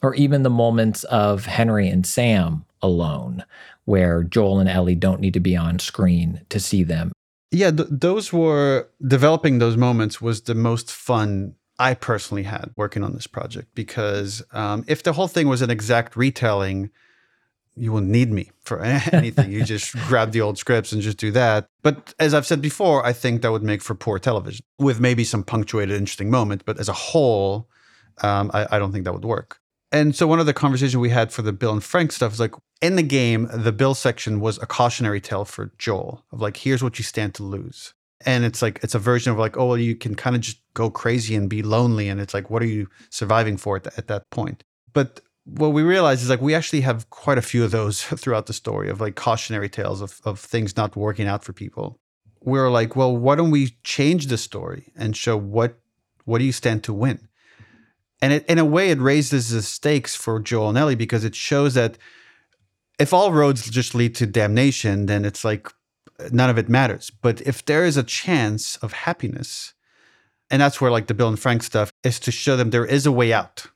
Or 0.03 0.15
even 0.15 0.43
the 0.43 0.49
moments 0.49 1.03
of 1.05 1.45
Henry 1.45 1.87
and 1.87 2.05
Sam 2.05 2.65
alone, 2.81 3.45
where 3.85 4.23
Joel 4.23 4.59
and 4.59 4.69
Ellie 4.69 4.95
don't 4.95 5.21
need 5.21 5.35
to 5.35 5.39
be 5.39 5.55
on 5.55 5.79
screen 5.79 6.41
to 6.49 6.59
see 6.59 6.83
them. 6.83 7.11
Yeah, 7.51 7.71
th- 7.71 7.89
those 7.91 8.31
were 8.31 8.89
developing 9.05 9.59
those 9.59 9.77
moments 9.77 10.21
was 10.21 10.43
the 10.43 10.55
most 10.55 10.91
fun 10.91 11.55
I 11.77 11.95
personally 11.95 12.43
had 12.43 12.71
working 12.75 13.03
on 13.03 13.13
this 13.13 13.27
project 13.27 13.69
because 13.75 14.43
um, 14.53 14.85
if 14.87 15.03
the 15.03 15.13
whole 15.13 15.27
thing 15.27 15.47
was 15.47 15.61
an 15.61 15.69
exact 15.69 16.15
retelling, 16.15 16.91
you 17.75 17.91
wouldn't 17.91 18.11
need 18.11 18.31
me 18.31 18.51
for 18.63 18.81
anything. 19.13 19.51
you 19.51 19.63
just 19.65 19.93
grab 20.07 20.31
the 20.31 20.41
old 20.41 20.57
scripts 20.57 20.91
and 20.91 21.01
just 21.01 21.17
do 21.17 21.31
that. 21.31 21.67
But 21.81 22.13
as 22.19 22.33
I've 22.33 22.45
said 22.45 22.61
before, 22.61 23.05
I 23.05 23.13
think 23.13 23.41
that 23.41 23.51
would 23.51 23.63
make 23.63 23.81
for 23.81 23.95
poor 23.95 24.19
television 24.19 24.65
with 24.77 24.99
maybe 24.99 25.23
some 25.23 25.43
punctuated, 25.43 25.97
interesting 25.97 26.29
moment. 26.29 26.63
But 26.65 26.79
as 26.79 26.87
a 26.87 26.93
whole, 26.93 27.67
um, 28.21 28.51
I, 28.53 28.67
I 28.71 28.79
don't 28.79 28.91
think 28.91 29.05
that 29.05 29.13
would 29.13 29.25
work. 29.25 29.60
And 29.91 30.15
so 30.15 30.25
one 30.25 30.39
of 30.39 30.45
the 30.45 30.53
conversations 30.53 30.97
we 30.97 31.09
had 31.09 31.33
for 31.33 31.41
the 31.41 31.51
Bill 31.51 31.73
and 31.73 31.83
Frank 31.83 32.11
stuff 32.11 32.33
is 32.33 32.39
like 32.39 32.55
in 32.81 32.95
the 32.95 33.03
game, 33.03 33.49
the 33.51 33.73
Bill 33.73 33.93
section 33.93 34.39
was 34.39 34.57
a 34.59 34.65
cautionary 34.65 35.19
tale 35.19 35.43
for 35.43 35.71
Joel 35.77 36.23
of 36.31 36.41
like, 36.41 36.57
here's 36.57 36.81
what 36.81 36.97
you 36.97 37.03
stand 37.03 37.35
to 37.35 37.43
lose. 37.43 37.93
And 38.25 38.45
it's 38.45 38.61
like 38.61 38.79
it's 38.83 38.95
a 38.95 38.99
version 38.99 39.31
of 39.31 39.39
like, 39.39 39.57
oh 39.57 39.67
well, 39.67 39.77
you 39.77 39.95
can 39.95 40.15
kind 40.15 40.35
of 40.35 40.41
just 40.41 40.61
go 40.73 40.89
crazy 40.89 41.35
and 41.35 41.49
be 41.49 41.61
lonely. 41.61 42.07
And 42.07 42.21
it's 42.21 42.33
like, 42.33 42.49
what 42.49 42.61
are 42.61 42.67
you 42.67 42.87
surviving 43.09 43.57
for 43.57 43.77
at, 43.77 43.87
at 43.97 44.07
that 44.07 44.29
point? 44.29 44.63
But 44.93 45.21
what 45.45 45.69
we 45.69 45.81
realize 45.81 46.21
is 46.21 46.29
like 46.29 46.41
we 46.41 46.55
actually 46.55 46.81
have 46.81 47.09
quite 47.09 47.37
a 47.37 47.41
few 47.41 47.63
of 47.63 47.71
those 47.71 48.03
throughout 48.03 48.45
the 48.45 48.53
story 48.53 48.89
of 48.89 49.01
like 49.01 49.15
cautionary 49.15 49.69
tales 49.69 50.01
of, 50.01 50.21
of 50.23 50.39
things 50.39 50.77
not 50.77 50.95
working 50.95 51.27
out 51.27 51.43
for 51.43 51.53
people. 51.53 51.99
We're 52.43 52.71
like, 52.71 52.95
well, 52.95 53.15
why 53.15 53.35
don't 53.35 53.51
we 53.51 53.75
change 53.83 54.27
the 54.27 54.37
story 54.37 54.91
and 54.95 55.17
show 55.17 55.37
what 55.37 55.77
what 56.25 56.37
do 56.37 56.45
you 56.45 56.51
stand 56.51 56.83
to 56.83 56.93
win? 56.93 57.27
And 58.21 58.33
it, 58.33 58.45
in 58.47 58.59
a 58.59 58.65
way, 58.65 58.91
it 58.91 58.99
raises 58.99 59.49
the 59.49 59.61
stakes 59.61 60.15
for 60.15 60.39
Joel 60.39 60.69
and 60.69 60.77
Ellie 60.77 60.95
because 60.95 61.23
it 61.23 61.35
shows 61.35 61.73
that 61.73 61.97
if 62.99 63.13
all 63.13 63.33
roads 63.33 63.69
just 63.69 63.95
lead 63.95 64.15
to 64.15 64.27
damnation, 64.27 65.07
then 65.07 65.25
it's 65.25 65.43
like 65.43 65.67
none 66.31 66.49
of 66.49 66.57
it 66.57 66.69
matters. 66.69 67.09
But 67.09 67.41
if 67.41 67.65
there 67.65 67.83
is 67.83 67.97
a 67.97 68.03
chance 68.03 68.75
of 68.77 68.93
happiness, 68.93 69.73
and 70.51 70.61
that's 70.61 70.79
where 70.79 70.91
like 70.91 71.07
the 71.07 71.13
Bill 71.13 71.29
and 71.29 71.39
Frank 71.39 71.63
stuff 71.63 71.91
is 72.03 72.19
to 72.19 72.31
show 72.31 72.55
them 72.55 72.69
there 72.69 72.85
is 72.85 73.05
a 73.05 73.11
way 73.11 73.33
out 73.33 73.67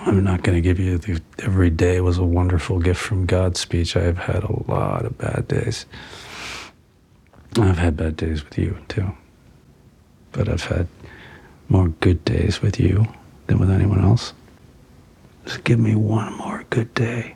I'm 0.00 0.24
not 0.24 0.42
going 0.42 0.56
to 0.56 0.60
give 0.60 0.80
you 0.80 0.98
the 0.98 1.20
every 1.38 1.70
day 1.70 2.00
was 2.00 2.18
a 2.18 2.24
wonderful 2.24 2.80
gift 2.80 3.00
from 3.00 3.26
God 3.26 3.56
speech. 3.56 3.96
I've 3.96 4.18
had 4.18 4.42
a 4.42 4.70
lot 4.70 5.04
of 5.04 5.16
bad 5.18 5.46
days. 5.46 5.86
I've 7.56 7.78
had 7.78 7.96
bad 7.96 8.16
days 8.16 8.44
with 8.44 8.58
you 8.58 8.78
too. 8.88 9.12
But 10.32 10.48
I've 10.48 10.64
had 10.64 10.88
more 11.68 11.88
good 11.88 12.24
days 12.24 12.60
with 12.62 12.80
you 12.80 13.06
than 13.46 13.58
with 13.58 13.70
anyone 13.70 14.00
else. 14.00 14.32
Just 15.44 15.64
give 15.64 15.78
me 15.78 15.94
one 15.94 16.36
more 16.36 16.64
good 16.70 16.92
day. 16.94 17.34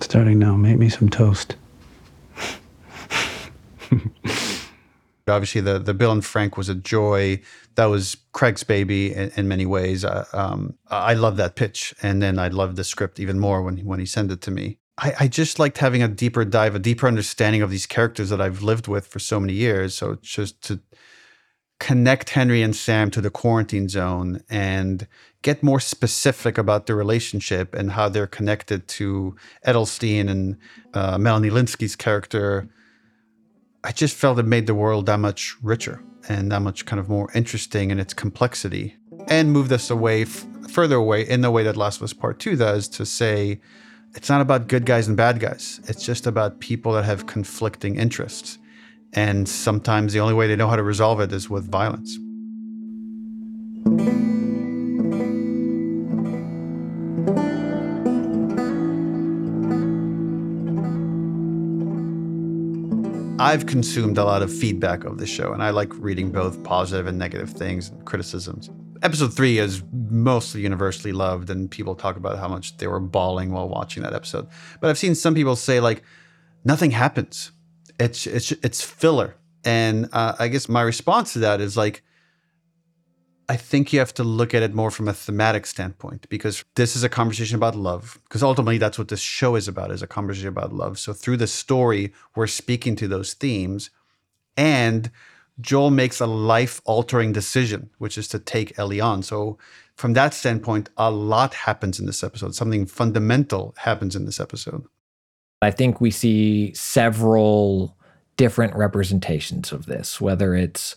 Starting 0.00 0.38
now, 0.38 0.56
make 0.56 0.78
me 0.78 0.88
some 0.88 1.08
toast. 1.08 1.56
Obviously, 5.28 5.60
the 5.60 5.78
the 5.78 5.94
Bill 5.94 6.10
and 6.10 6.24
Frank 6.24 6.56
was 6.56 6.68
a 6.68 6.74
joy. 6.74 7.40
That 7.76 7.84
was 7.86 8.16
Craig's 8.32 8.64
baby 8.64 9.14
in, 9.14 9.30
in 9.36 9.48
many 9.48 9.66
ways. 9.66 10.04
Uh, 10.04 10.24
um, 10.32 10.74
I 10.88 11.14
love 11.14 11.36
that 11.36 11.54
pitch, 11.54 11.94
and 12.02 12.20
then 12.20 12.38
I 12.38 12.48
loved 12.48 12.76
the 12.76 12.84
script 12.84 13.20
even 13.20 13.38
more 13.38 13.62
when 13.62 13.78
when 13.78 14.00
he 14.00 14.06
sent 14.06 14.32
it 14.32 14.40
to 14.42 14.50
me. 14.50 14.78
I, 14.98 15.14
I 15.20 15.28
just 15.28 15.58
liked 15.58 15.78
having 15.78 16.02
a 16.02 16.08
deeper 16.08 16.44
dive, 16.44 16.74
a 16.74 16.78
deeper 16.78 17.06
understanding 17.06 17.62
of 17.62 17.70
these 17.70 17.86
characters 17.86 18.30
that 18.30 18.40
I've 18.40 18.62
lived 18.62 18.88
with 18.88 19.06
for 19.06 19.18
so 19.18 19.40
many 19.40 19.52
years. 19.54 19.94
So 19.94 20.16
just 20.20 20.60
to 20.62 20.80
connect 21.82 22.30
Henry 22.30 22.62
and 22.62 22.76
Sam 22.76 23.10
to 23.10 23.20
the 23.20 23.28
quarantine 23.28 23.88
zone 23.88 24.44
and 24.48 25.08
get 25.42 25.64
more 25.64 25.80
specific 25.80 26.56
about 26.56 26.86
the 26.86 26.94
relationship 26.94 27.74
and 27.74 27.90
how 27.90 28.08
they're 28.08 28.28
connected 28.28 28.86
to 28.86 29.34
Edelstein 29.66 30.30
and 30.30 30.56
uh, 30.94 31.18
Melanie 31.18 31.50
Lynskey's 31.50 31.96
character. 31.96 32.68
I 33.82 33.90
just 33.90 34.14
felt 34.14 34.38
it 34.38 34.44
made 34.44 34.68
the 34.68 34.76
world 34.76 35.06
that 35.06 35.18
much 35.18 35.56
richer 35.60 36.00
and 36.28 36.52
that 36.52 36.60
much 36.60 36.86
kind 36.86 37.00
of 37.00 37.08
more 37.08 37.28
interesting 37.34 37.90
in 37.90 37.98
its 37.98 38.14
complexity 38.14 38.94
and 39.26 39.50
moved 39.50 39.72
us 39.72 39.90
away, 39.90 40.22
f- 40.22 40.46
further 40.70 40.94
away 40.94 41.28
in 41.28 41.40
the 41.40 41.50
way 41.50 41.64
that 41.64 41.76
Last 41.76 41.96
of 41.96 42.04
Us 42.04 42.12
Part 42.12 42.38
2 42.38 42.54
does 42.54 42.86
to 42.90 43.04
say 43.04 43.60
it's 44.14 44.28
not 44.28 44.40
about 44.40 44.68
good 44.68 44.86
guys 44.86 45.08
and 45.08 45.16
bad 45.16 45.40
guys. 45.40 45.80
It's 45.88 46.06
just 46.06 46.28
about 46.28 46.60
people 46.60 46.92
that 46.92 47.04
have 47.04 47.26
conflicting 47.26 47.96
interests. 47.96 48.58
And 49.14 49.46
sometimes 49.48 50.12
the 50.12 50.20
only 50.20 50.34
way 50.34 50.46
they 50.46 50.56
know 50.56 50.68
how 50.68 50.76
to 50.76 50.82
resolve 50.82 51.20
it 51.20 51.32
is 51.32 51.50
with 51.50 51.70
violence. 51.70 52.18
I've 63.38 63.66
consumed 63.66 64.18
a 64.18 64.24
lot 64.24 64.40
of 64.40 64.50
feedback 64.50 65.04
of 65.04 65.18
the 65.18 65.26
show, 65.26 65.52
and 65.52 65.62
I 65.62 65.70
like 65.70 65.92
reading 65.98 66.30
both 66.30 66.62
positive 66.62 67.06
and 67.06 67.18
negative 67.18 67.50
things 67.50 67.90
and 67.90 68.02
criticisms. 68.06 68.70
Episode 69.02 69.34
three 69.34 69.58
is 69.58 69.82
mostly 69.92 70.62
universally 70.62 71.12
loved, 71.12 71.50
and 71.50 71.70
people 71.70 71.94
talk 71.94 72.16
about 72.16 72.38
how 72.38 72.48
much 72.48 72.76
they 72.78 72.86
were 72.86 73.00
bawling 73.00 73.50
while 73.50 73.68
watching 73.68 74.04
that 74.04 74.14
episode. 74.14 74.46
But 74.80 74.88
I've 74.88 74.96
seen 74.96 75.14
some 75.14 75.34
people 75.34 75.56
say 75.56 75.80
like, 75.80 76.02
nothing 76.64 76.92
happens. 76.92 77.50
It's 77.98 78.26
it's 78.26 78.52
it's 78.52 78.82
filler, 78.82 79.36
and 79.64 80.08
uh, 80.12 80.34
I 80.38 80.48
guess 80.48 80.68
my 80.68 80.82
response 80.82 81.32
to 81.34 81.38
that 81.40 81.60
is 81.60 81.76
like, 81.76 82.02
I 83.48 83.56
think 83.56 83.92
you 83.92 83.98
have 83.98 84.14
to 84.14 84.24
look 84.24 84.54
at 84.54 84.62
it 84.62 84.74
more 84.74 84.90
from 84.90 85.08
a 85.08 85.12
thematic 85.12 85.66
standpoint 85.66 86.28
because 86.28 86.64
this 86.74 86.96
is 86.96 87.04
a 87.04 87.08
conversation 87.08 87.56
about 87.56 87.76
love. 87.76 88.18
Because 88.24 88.42
ultimately, 88.42 88.78
that's 88.78 88.98
what 88.98 89.08
this 89.08 89.20
show 89.20 89.54
is 89.56 89.68
about: 89.68 89.90
is 89.90 90.02
a 90.02 90.06
conversation 90.06 90.48
about 90.48 90.72
love. 90.72 90.98
So 90.98 91.12
through 91.12 91.36
the 91.36 91.46
story, 91.46 92.12
we're 92.34 92.46
speaking 92.46 92.96
to 92.96 93.08
those 93.08 93.34
themes, 93.34 93.90
and 94.56 95.10
Joel 95.60 95.90
makes 95.90 96.18
a 96.20 96.26
life-altering 96.26 97.32
decision, 97.32 97.90
which 97.98 98.16
is 98.18 98.26
to 98.28 98.38
take 98.38 98.78
Ellie 98.78 99.00
on. 99.00 99.22
So 99.22 99.58
from 99.94 100.14
that 100.14 100.34
standpoint, 100.34 100.88
a 100.96 101.10
lot 101.10 101.54
happens 101.54 102.00
in 102.00 102.06
this 102.06 102.24
episode. 102.24 102.54
Something 102.54 102.86
fundamental 102.86 103.74
happens 103.76 104.16
in 104.16 104.24
this 104.24 104.40
episode. 104.40 104.86
I 105.62 105.70
think 105.70 106.00
we 106.00 106.10
see 106.10 106.74
several 106.74 107.96
different 108.36 108.74
representations 108.74 109.72
of 109.72 109.86
this, 109.86 110.20
whether 110.20 110.54
it's 110.54 110.96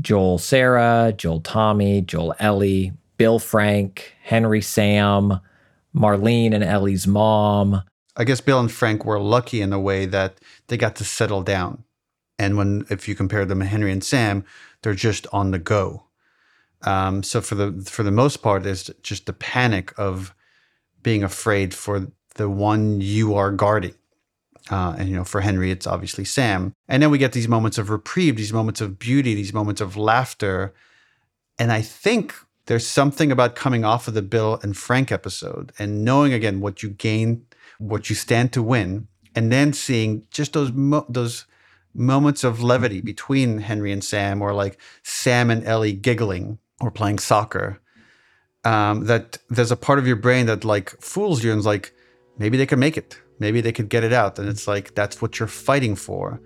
Joel 0.00 0.38
Sarah, 0.38 1.14
Joel 1.16 1.40
Tommy, 1.40 2.02
Joel 2.02 2.34
Ellie, 2.38 2.92
Bill 3.16 3.38
Frank, 3.38 4.14
Henry 4.22 4.60
Sam, 4.60 5.40
Marlene 5.94 6.54
and 6.54 6.62
Ellie's 6.62 7.06
mom. 7.06 7.82
I 8.16 8.24
guess 8.24 8.40
Bill 8.40 8.60
and 8.60 8.70
Frank 8.70 9.04
were 9.04 9.20
lucky 9.20 9.62
in 9.62 9.72
a 9.72 9.80
way 9.80 10.04
that 10.06 10.38
they 10.66 10.76
got 10.76 10.96
to 10.96 11.04
settle 11.04 11.42
down. 11.42 11.84
And 12.38 12.56
when, 12.56 12.84
if 12.90 13.08
you 13.08 13.14
compare 13.14 13.44
them 13.44 13.60
to 13.60 13.66
Henry 13.66 13.90
and 13.90 14.04
Sam, 14.04 14.44
they're 14.82 14.94
just 14.94 15.26
on 15.32 15.50
the 15.50 15.58
go. 15.58 16.04
Um, 16.82 17.22
so 17.22 17.40
for 17.40 17.56
the 17.56 17.82
for 17.82 18.04
the 18.04 18.12
most 18.12 18.36
part, 18.36 18.62
there's 18.62 18.90
just 19.02 19.26
the 19.26 19.32
panic 19.32 19.92
of 19.98 20.34
being 21.02 21.24
afraid 21.24 21.74
for 21.74 22.12
the 22.38 22.48
one 22.48 23.02
you 23.02 23.34
are 23.34 23.52
guarding. 23.52 23.94
Uh, 24.70 24.94
and 24.98 25.08
you 25.08 25.16
know, 25.16 25.24
for 25.24 25.40
Henry, 25.40 25.70
it's 25.70 25.86
obviously 25.86 26.24
Sam. 26.24 26.72
And 26.88 27.02
then 27.02 27.10
we 27.10 27.18
get 27.18 27.32
these 27.32 27.48
moments 27.48 27.78
of 27.78 27.90
reprieve, 27.90 28.36
these 28.36 28.52
moments 28.52 28.80
of 28.80 28.98
beauty, 28.98 29.34
these 29.34 29.52
moments 29.52 29.80
of 29.80 29.96
laughter. 29.96 30.74
And 31.58 31.72
I 31.72 31.82
think 31.82 32.34
there's 32.66 32.86
something 32.86 33.32
about 33.32 33.56
coming 33.56 33.84
off 33.84 34.08
of 34.08 34.14
the 34.14 34.22
Bill 34.22 34.60
and 34.62 34.76
Frank 34.76 35.10
episode 35.10 35.72
and 35.78 36.04
knowing 36.04 36.32
again 36.32 36.60
what 36.60 36.82
you 36.82 36.90
gain, 36.90 37.44
what 37.78 38.08
you 38.08 38.16
stand 38.16 38.52
to 38.52 38.62
win, 38.62 39.08
and 39.34 39.50
then 39.50 39.72
seeing 39.72 40.24
just 40.30 40.52
those 40.52 40.72
mo- 40.72 41.06
those 41.08 41.46
moments 41.94 42.44
of 42.44 42.62
levity 42.62 43.00
between 43.00 43.58
Henry 43.58 43.90
and 43.90 44.04
Sam, 44.04 44.42
or 44.42 44.52
like 44.52 44.78
Sam 45.02 45.50
and 45.50 45.64
Ellie 45.64 45.94
giggling 45.94 46.58
or 46.80 46.90
playing 46.90 47.18
soccer. 47.18 47.80
Um, 48.64 49.06
that 49.06 49.38
there's 49.48 49.72
a 49.72 49.76
part 49.76 49.98
of 49.98 50.06
your 50.06 50.16
brain 50.16 50.46
that 50.46 50.64
like 50.64 50.90
fools 51.00 51.42
you 51.42 51.52
and 51.52 51.60
is 51.60 51.66
like, 51.66 51.94
maybe 52.38 52.56
they 52.56 52.66
could 52.66 52.78
make 52.78 52.96
it. 52.96 53.20
Maybe 53.38 53.60
they 53.60 53.72
could 53.72 53.88
get 53.88 54.04
it 54.04 54.12
out. 54.12 54.38
And 54.38 54.48
it's 54.48 54.66
like 54.66 54.94
that's 54.94 55.20
what 55.20 55.38
you're 55.38 55.48
fighting 55.48 55.94
for. 55.94 56.40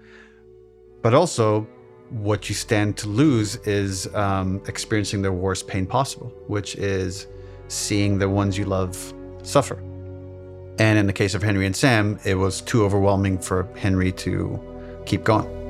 But 1.02 1.14
also 1.14 1.66
what 2.12 2.48
you 2.48 2.54
stand 2.54 2.96
to 2.98 3.08
lose 3.08 3.56
is 3.64 4.12
um, 4.14 4.60
experiencing 4.66 5.22
the 5.22 5.32
worst 5.32 5.66
pain 5.66 5.86
possible 5.86 6.30
which 6.46 6.74
is 6.76 7.26
seeing 7.68 8.18
the 8.18 8.28
ones 8.28 8.58
you 8.58 8.66
love 8.66 9.14
suffer. 9.42 9.76
And 10.78 10.98
in 10.98 11.06
the 11.06 11.12
case 11.12 11.34
of 11.34 11.42
henry 11.42 11.64
and 11.64 11.74
sam 11.74 12.18
it 12.24 12.34
was 12.34 12.60
too 12.60 12.84
overwhelming 12.84 13.38
for 13.38 13.66
henry 13.76 14.12
to 14.12 14.60
keep 15.06 15.24
going 15.24 15.61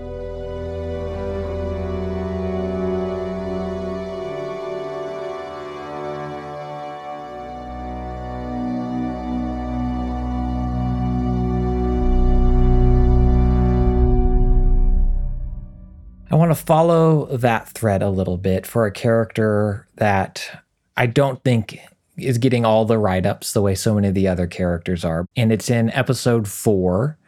to 16.55 16.63
follow 16.63 17.27
that 17.37 17.69
thread 17.69 18.03
a 18.03 18.11
little 18.11 18.37
bit 18.37 18.67
for 18.67 18.87
a 18.87 18.93
character 18.93 19.87
that 19.97 20.63
I 20.97 21.07
don't 21.07 21.43
think 21.43 21.79
is 22.17 22.39
getting 22.39 22.65
all 22.65 22.85
the 22.85 22.99
write 22.99 23.25
ups 23.25 23.53
the 23.53 23.63
way 23.63 23.75
so 23.75 23.95
many 23.95 24.09
of 24.09 24.15
the 24.15 24.29
other 24.29 24.47
characters 24.47 25.05
are. 25.05 25.27
And 25.35 25.51
it's 25.51 25.71
in 25.71 25.91
episode 25.91 26.47
four 26.47 27.19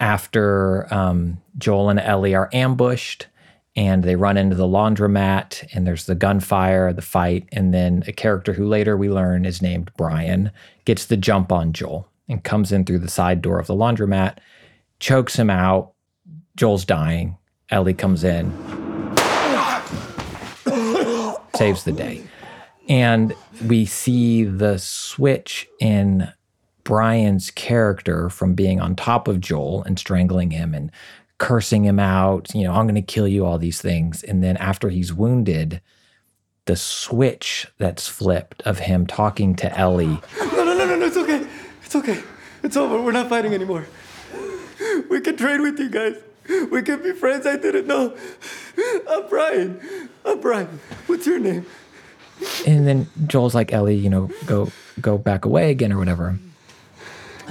after 0.00 0.92
um, 0.92 1.40
Joel 1.58 1.90
and 1.90 2.00
Ellie 2.00 2.34
are 2.34 2.50
ambushed 2.52 3.28
and 3.76 4.02
they 4.02 4.16
run 4.16 4.36
into 4.36 4.56
the 4.56 4.66
laundromat 4.66 5.66
and 5.72 5.86
there's 5.86 6.06
the 6.06 6.16
gunfire, 6.16 6.92
the 6.92 7.02
fight. 7.02 7.48
And 7.52 7.72
then 7.72 8.02
a 8.08 8.12
character 8.12 8.52
who 8.52 8.66
later 8.66 8.96
we 8.96 9.08
learn 9.08 9.44
is 9.44 9.62
named 9.62 9.92
Brian 9.96 10.50
gets 10.84 11.06
the 11.06 11.16
jump 11.16 11.52
on 11.52 11.72
Joel 11.72 12.08
and 12.28 12.42
comes 12.42 12.72
in 12.72 12.84
through 12.84 12.98
the 12.98 13.08
side 13.08 13.42
door 13.42 13.60
of 13.60 13.68
the 13.68 13.74
laundromat, 13.74 14.38
chokes 14.98 15.36
him 15.38 15.50
out. 15.50 15.92
Joel's 16.56 16.84
dying. 16.84 17.38
Ellie 17.72 17.94
comes 17.94 18.22
in, 18.22 18.52
saves 21.54 21.84
the 21.84 21.92
day. 21.96 22.22
And 22.88 23.34
we 23.66 23.86
see 23.86 24.44
the 24.44 24.78
switch 24.78 25.68
in 25.80 26.30
Brian's 26.84 27.50
character 27.50 28.28
from 28.28 28.54
being 28.54 28.80
on 28.80 28.94
top 28.94 29.26
of 29.26 29.40
Joel 29.40 29.82
and 29.84 29.98
strangling 29.98 30.50
him 30.50 30.74
and 30.74 30.90
cursing 31.38 31.84
him 31.84 31.98
out, 31.98 32.54
you 32.54 32.64
know, 32.64 32.72
I'm 32.72 32.86
going 32.86 32.94
to 32.94 33.02
kill 33.02 33.26
you, 33.26 33.46
all 33.46 33.58
these 33.58 33.80
things. 33.80 34.22
And 34.22 34.44
then 34.44 34.56
after 34.58 34.90
he's 34.90 35.12
wounded, 35.12 35.80
the 36.66 36.76
switch 36.76 37.66
that's 37.78 38.06
flipped 38.06 38.62
of 38.62 38.80
him 38.80 39.06
talking 39.06 39.56
to 39.56 39.78
Ellie. 39.78 40.20
No, 40.38 40.64
no, 40.64 40.64
no, 40.64 40.86
no, 40.86 40.96
no, 40.96 41.06
it's 41.06 41.16
okay. 41.16 41.46
It's 41.84 41.96
okay. 41.96 42.22
It's 42.62 42.76
over. 42.76 43.00
We're 43.00 43.12
not 43.12 43.28
fighting 43.28 43.54
anymore. 43.54 43.86
We 45.08 45.20
can 45.20 45.36
trade 45.36 45.60
with 45.60 45.78
you 45.78 45.88
guys. 45.88 46.16
We 46.48 46.82
could 46.82 47.02
be 47.02 47.12
friends. 47.12 47.46
I 47.46 47.56
didn't 47.56 47.86
know. 47.86 48.16
I'm 49.08 49.28
Brian. 49.28 50.08
I'm 50.24 50.40
Brian. 50.40 50.80
What's 51.06 51.26
your 51.26 51.38
name? 51.38 51.66
And 52.66 52.86
then 52.86 53.06
Joel's 53.26 53.54
like, 53.54 53.72
Ellie, 53.72 53.94
you 53.96 54.10
know, 54.10 54.30
go 54.46 54.70
go 55.00 55.18
back 55.18 55.44
away 55.44 55.70
again 55.70 55.92
or 55.92 55.98
whatever. 55.98 56.38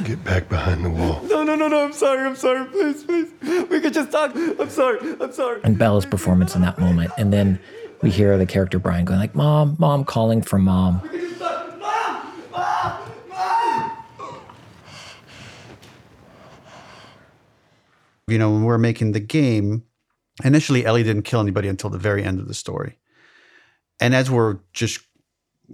Get 0.04 0.24
back 0.24 0.50
behind 0.50 0.84
the 0.84 0.90
wall. 0.90 1.22
No, 1.24 1.44
no, 1.44 1.56
no, 1.56 1.68
no. 1.68 1.86
I'm 1.86 1.94
sorry. 1.94 2.26
I'm 2.26 2.36
sorry. 2.36 2.66
Please, 2.70 3.04
please. 3.04 3.30
We 3.70 3.80
could 3.80 3.94
just 3.94 4.12
talk. 4.12 4.34
I'm 4.36 4.70
sorry. 4.70 5.00
I'm 5.20 5.32
sorry. 5.32 5.62
And 5.64 5.78
Bella's 5.78 6.06
performance 6.06 6.56
in 6.56 6.62
that 6.62 6.80
moment. 6.80 7.12
And 7.18 7.32
then 7.32 7.60
we 8.02 8.10
hear 8.10 8.38
the 8.38 8.46
character 8.46 8.80
Brian 8.80 9.06
going 9.06 9.20
like, 9.20 9.36
Mom, 9.36 9.76
Mom, 9.80 10.04
calling 10.06 10.42
for 10.42 10.58
mom. 10.58 11.02
We 11.04 11.10
can 11.10 11.20
just 11.20 11.40
talk. 11.40 11.41
Mom! 11.41 11.41
You 18.28 18.38
know, 18.38 18.52
when 18.52 18.62
we 18.62 18.68
we're 18.68 18.78
making 18.78 19.12
the 19.12 19.20
game, 19.20 19.84
initially 20.44 20.86
Ellie 20.86 21.04
didn't 21.04 21.24
kill 21.24 21.42
anybody 21.42 21.68
until 21.68 21.90
the 21.90 21.98
very 21.98 22.24
end 22.24 22.40
of 22.40 22.48
the 22.48 22.54
story. 22.54 22.98
And 24.00 24.16
as 24.16 24.32
we're 24.32 24.60
just 24.74 25.02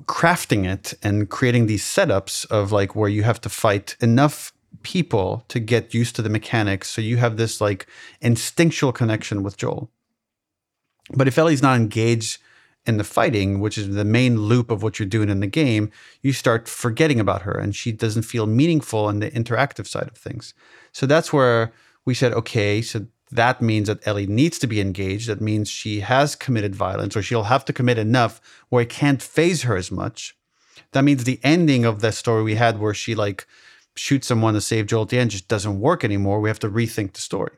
crafting 0.06 0.66
it 0.66 0.94
and 1.02 1.30
creating 1.30 1.68
these 1.68 1.84
setups 1.84 2.46
of 2.52 2.72
like 2.72 2.96
where 2.96 3.10
you 3.10 3.24
have 3.24 3.42
to 3.42 3.50
fight 3.50 3.96
enough 4.02 4.54
people 4.84 5.44
to 5.48 5.60
get 5.60 5.94
used 5.94 6.16
to 6.16 6.22
the 6.22 6.30
mechanics, 6.30 6.90
so 6.90 7.02
you 7.02 7.18
have 7.18 7.38
this 7.38 7.62
like 7.62 7.88
instinctual 8.22 8.92
connection 8.92 9.44
with 9.44 9.58
Joel. 9.58 9.90
But 11.16 11.28
if 11.28 11.38
Ellie's 11.38 11.62
not 11.62 11.78
engaged 11.78 12.40
in 12.86 12.98
the 12.98 13.04
fighting, 13.04 13.60
which 13.60 13.78
is 13.78 13.94
the 13.94 14.06
main 14.06 14.42
loop 14.42 14.72
of 14.72 14.82
what 14.82 14.98
you're 14.98 15.08
doing 15.08 15.30
in 15.30 15.42
the 15.42 15.48
game, 15.48 15.92
you 16.22 16.32
start 16.32 16.68
forgetting 16.68 17.20
about 17.20 17.42
her 17.42 17.52
and 17.52 17.76
she 17.76 17.92
doesn't 17.92 18.24
feel 18.24 18.46
meaningful 18.46 19.10
in 19.10 19.20
the 19.20 19.30
interactive 19.32 19.88
side 19.88 20.08
of 20.08 20.18
things. 20.18 20.54
So 20.94 21.06
that's 21.06 21.34
where 21.34 21.74
we 22.08 22.14
said, 22.14 22.32
okay, 22.32 22.82
so 22.82 23.06
that 23.32 23.62
means 23.62 23.90
that 23.90 24.08
Ellie 24.08 24.26
needs 24.26 24.58
to 24.60 24.66
be 24.66 24.80
engaged. 24.80 25.28
That 25.28 25.42
means 25.42 25.70
she 25.70 26.00
has 26.00 26.38
committed 26.38 26.74
violence 26.74 27.18
or 27.18 27.22
she'll 27.22 27.44
have 27.44 27.66
to 27.66 27.74
commit 27.74 27.98
enough 27.98 28.40
where 28.70 28.84
it 28.84 28.90
can't 28.90 29.22
faze 29.22 29.64
her 29.64 29.76
as 29.76 29.92
much. 29.92 30.38
That 30.94 31.04
means 31.04 31.26
the 31.26 31.42
ending 31.44 31.84
of 31.84 32.00
that 32.00 32.14
story 32.14 32.44
we 32.44 32.56
had 32.56 32.80
where 32.80 32.94
she 32.94 33.14
like 33.14 33.46
shoots 33.96 34.26
someone 34.26 34.54
to 34.54 34.62
save 34.62 34.86
Joel 34.86 35.02
at 35.02 35.10
the 35.10 35.20
end 35.20 35.32
just 35.32 35.50
doesn't 35.50 35.82
work 35.82 36.06
anymore. 36.06 36.40
We 36.40 36.50
have 36.50 36.60
to 36.60 36.70
rethink 36.70 37.12
the 37.12 37.20
story. 37.20 37.52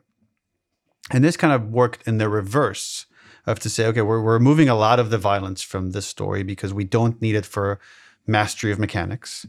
And 1.12 1.22
this 1.22 1.36
kind 1.36 1.52
of 1.52 1.70
worked 1.70 2.08
in 2.08 2.18
the 2.18 2.28
reverse 2.28 3.06
of 3.46 3.60
to 3.60 3.70
say, 3.70 3.86
okay, 3.86 4.02
we're, 4.02 4.20
we're 4.20 4.32
removing 4.32 4.68
a 4.68 4.74
lot 4.74 4.98
of 4.98 5.10
the 5.10 5.18
violence 5.18 5.62
from 5.62 5.92
this 5.92 6.06
story 6.06 6.42
because 6.42 6.74
we 6.74 6.82
don't 6.82 7.22
need 7.22 7.36
it 7.36 7.46
for 7.46 7.78
mastery 8.26 8.72
of 8.72 8.80
mechanics. 8.80 9.46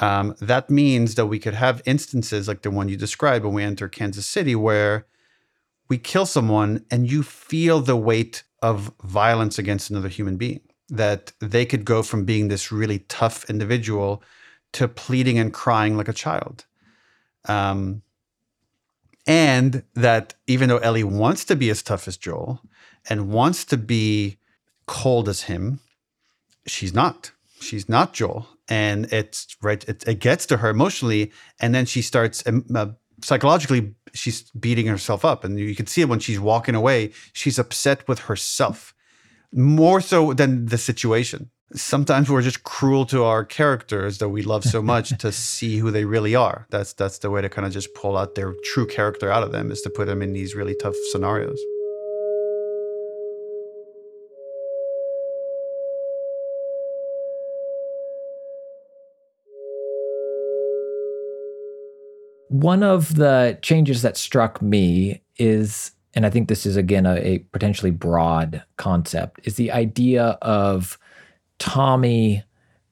Um, 0.00 0.34
that 0.40 0.70
means 0.70 1.14
that 1.14 1.26
we 1.26 1.38
could 1.38 1.54
have 1.54 1.82
instances 1.84 2.48
like 2.48 2.62
the 2.62 2.70
one 2.70 2.88
you 2.88 2.96
described 2.96 3.44
when 3.44 3.54
we 3.54 3.62
enter 3.62 3.88
Kansas 3.88 4.26
City, 4.26 4.54
where 4.54 5.06
we 5.88 5.98
kill 5.98 6.26
someone 6.26 6.84
and 6.90 7.10
you 7.10 7.22
feel 7.22 7.80
the 7.80 7.96
weight 7.96 8.42
of 8.62 8.92
violence 9.02 9.58
against 9.58 9.90
another 9.90 10.08
human 10.08 10.36
being. 10.36 10.60
That 10.88 11.32
they 11.40 11.66
could 11.66 11.84
go 11.84 12.02
from 12.02 12.24
being 12.24 12.48
this 12.48 12.72
really 12.72 13.00
tough 13.00 13.48
individual 13.48 14.22
to 14.72 14.88
pleading 14.88 15.38
and 15.38 15.52
crying 15.52 15.96
like 15.96 16.08
a 16.08 16.12
child. 16.12 16.64
Um, 17.46 18.02
and 19.26 19.84
that 19.94 20.34
even 20.46 20.68
though 20.68 20.78
Ellie 20.78 21.04
wants 21.04 21.44
to 21.46 21.56
be 21.56 21.70
as 21.70 21.82
tough 21.82 22.08
as 22.08 22.16
Joel 22.16 22.60
and 23.08 23.30
wants 23.30 23.64
to 23.66 23.76
be 23.76 24.38
cold 24.86 25.28
as 25.28 25.42
him, 25.42 25.80
she's 26.66 26.94
not. 26.94 27.32
She's 27.60 27.88
not 27.88 28.14
Joel, 28.14 28.48
and 28.70 29.12
it's 29.12 29.56
right. 29.60 29.86
It, 29.86 30.06
it 30.06 30.20
gets 30.20 30.46
to 30.46 30.58
her 30.58 30.70
emotionally, 30.70 31.32
and 31.60 31.74
then 31.74 31.84
she 31.84 32.00
starts 32.00 32.46
um, 32.46 32.64
uh, 32.74 32.86
psychologically. 33.20 33.94
She's 34.14 34.50
beating 34.52 34.86
herself 34.86 35.24
up, 35.24 35.44
and 35.44 35.58
you 35.58 35.74
can 35.74 35.86
see 35.86 36.00
it 36.00 36.08
when 36.08 36.20
she's 36.20 36.40
walking 36.40 36.76
away. 36.76 37.12
She's 37.32 37.58
upset 37.58 38.06
with 38.08 38.20
herself 38.20 38.94
more 39.52 40.00
so 40.00 40.32
than 40.32 40.66
the 40.66 40.78
situation. 40.78 41.50
Sometimes 41.72 42.28
we're 42.30 42.42
just 42.42 42.64
cruel 42.64 43.06
to 43.06 43.24
our 43.24 43.44
characters 43.44 44.18
that 44.18 44.28
we 44.28 44.42
love 44.42 44.64
so 44.64 44.82
much 44.94 45.16
to 45.18 45.32
see 45.32 45.78
who 45.78 45.90
they 45.90 46.04
really 46.04 46.34
are. 46.36 46.66
That's 46.70 46.92
that's 46.92 47.18
the 47.18 47.30
way 47.30 47.42
to 47.42 47.48
kind 47.48 47.66
of 47.66 47.72
just 47.72 47.92
pull 47.94 48.16
out 48.16 48.36
their 48.36 48.54
true 48.64 48.86
character 48.86 49.30
out 49.30 49.42
of 49.42 49.50
them 49.50 49.72
is 49.72 49.82
to 49.82 49.90
put 49.90 50.06
them 50.06 50.22
in 50.22 50.32
these 50.32 50.54
really 50.54 50.76
tough 50.80 50.94
scenarios. 51.10 51.60
One 62.50 62.82
of 62.82 63.14
the 63.14 63.60
changes 63.62 64.02
that 64.02 64.16
struck 64.16 64.60
me 64.60 65.22
is, 65.36 65.92
and 66.14 66.26
I 66.26 66.30
think 66.30 66.48
this 66.48 66.66
is 66.66 66.76
again 66.76 67.06
a, 67.06 67.14
a 67.14 67.38
potentially 67.38 67.92
broad 67.92 68.64
concept, 68.76 69.38
is 69.44 69.54
the 69.54 69.70
idea 69.70 70.36
of 70.42 70.98
Tommy 71.60 72.42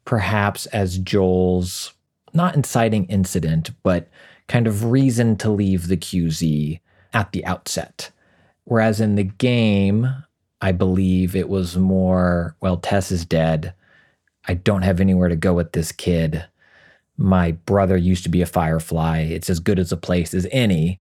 perhaps 0.05 0.67
as 0.67 0.99
Joel's 0.99 1.93
not 2.33 2.55
inciting 2.55 3.07
incident, 3.07 3.71
but 3.83 4.09
kind 4.47 4.69
of 4.69 4.85
reason 4.93 5.35
to 5.39 5.51
leave 5.51 5.89
the 5.89 5.97
QZ 5.97 6.79
at 7.13 7.33
the 7.33 7.45
outset. 7.45 8.13
Whereas 8.63 9.01
in 9.01 9.17
the 9.17 9.25
game, 9.25 10.09
I 10.61 10.71
believe 10.71 11.35
it 11.35 11.49
was 11.49 11.77
more, 11.77 12.55
well, 12.61 12.77
Tess 12.77 13.11
is 13.11 13.25
dead. 13.25 13.75
I 14.47 14.55
don't 14.55 14.83
have 14.83 15.01
anywhere 15.01 15.29
to 15.29 15.35
go 15.35 15.53
with 15.53 15.73
this 15.73 15.91
kid. 15.91 16.47
My 17.19 17.53
brother 17.53 17.97
used 17.97 18.23
to 18.23 18.29
be 18.29 18.41
a 18.41 18.47
firefly. 18.47 19.23
It's 19.23 19.51
as 19.51 19.59
good 19.59 19.79
as 19.79 19.91
a 19.91 19.97
place 19.97 20.33
as 20.33 20.47
any. 20.53 20.99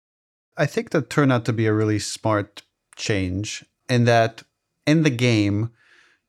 I 0.57 0.67
think 0.67 0.91
that 0.91 1.09
turned 1.09 1.33
out 1.33 1.47
to 1.47 1.53
be 1.53 1.67
a 1.67 1.73
really 1.73 1.99
smart 1.99 2.63
change 2.97 3.65
in 3.89 4.05
that 4.05 4.43
in 4.87 5.03
the 5.03 5.11
game, 5.11 5.71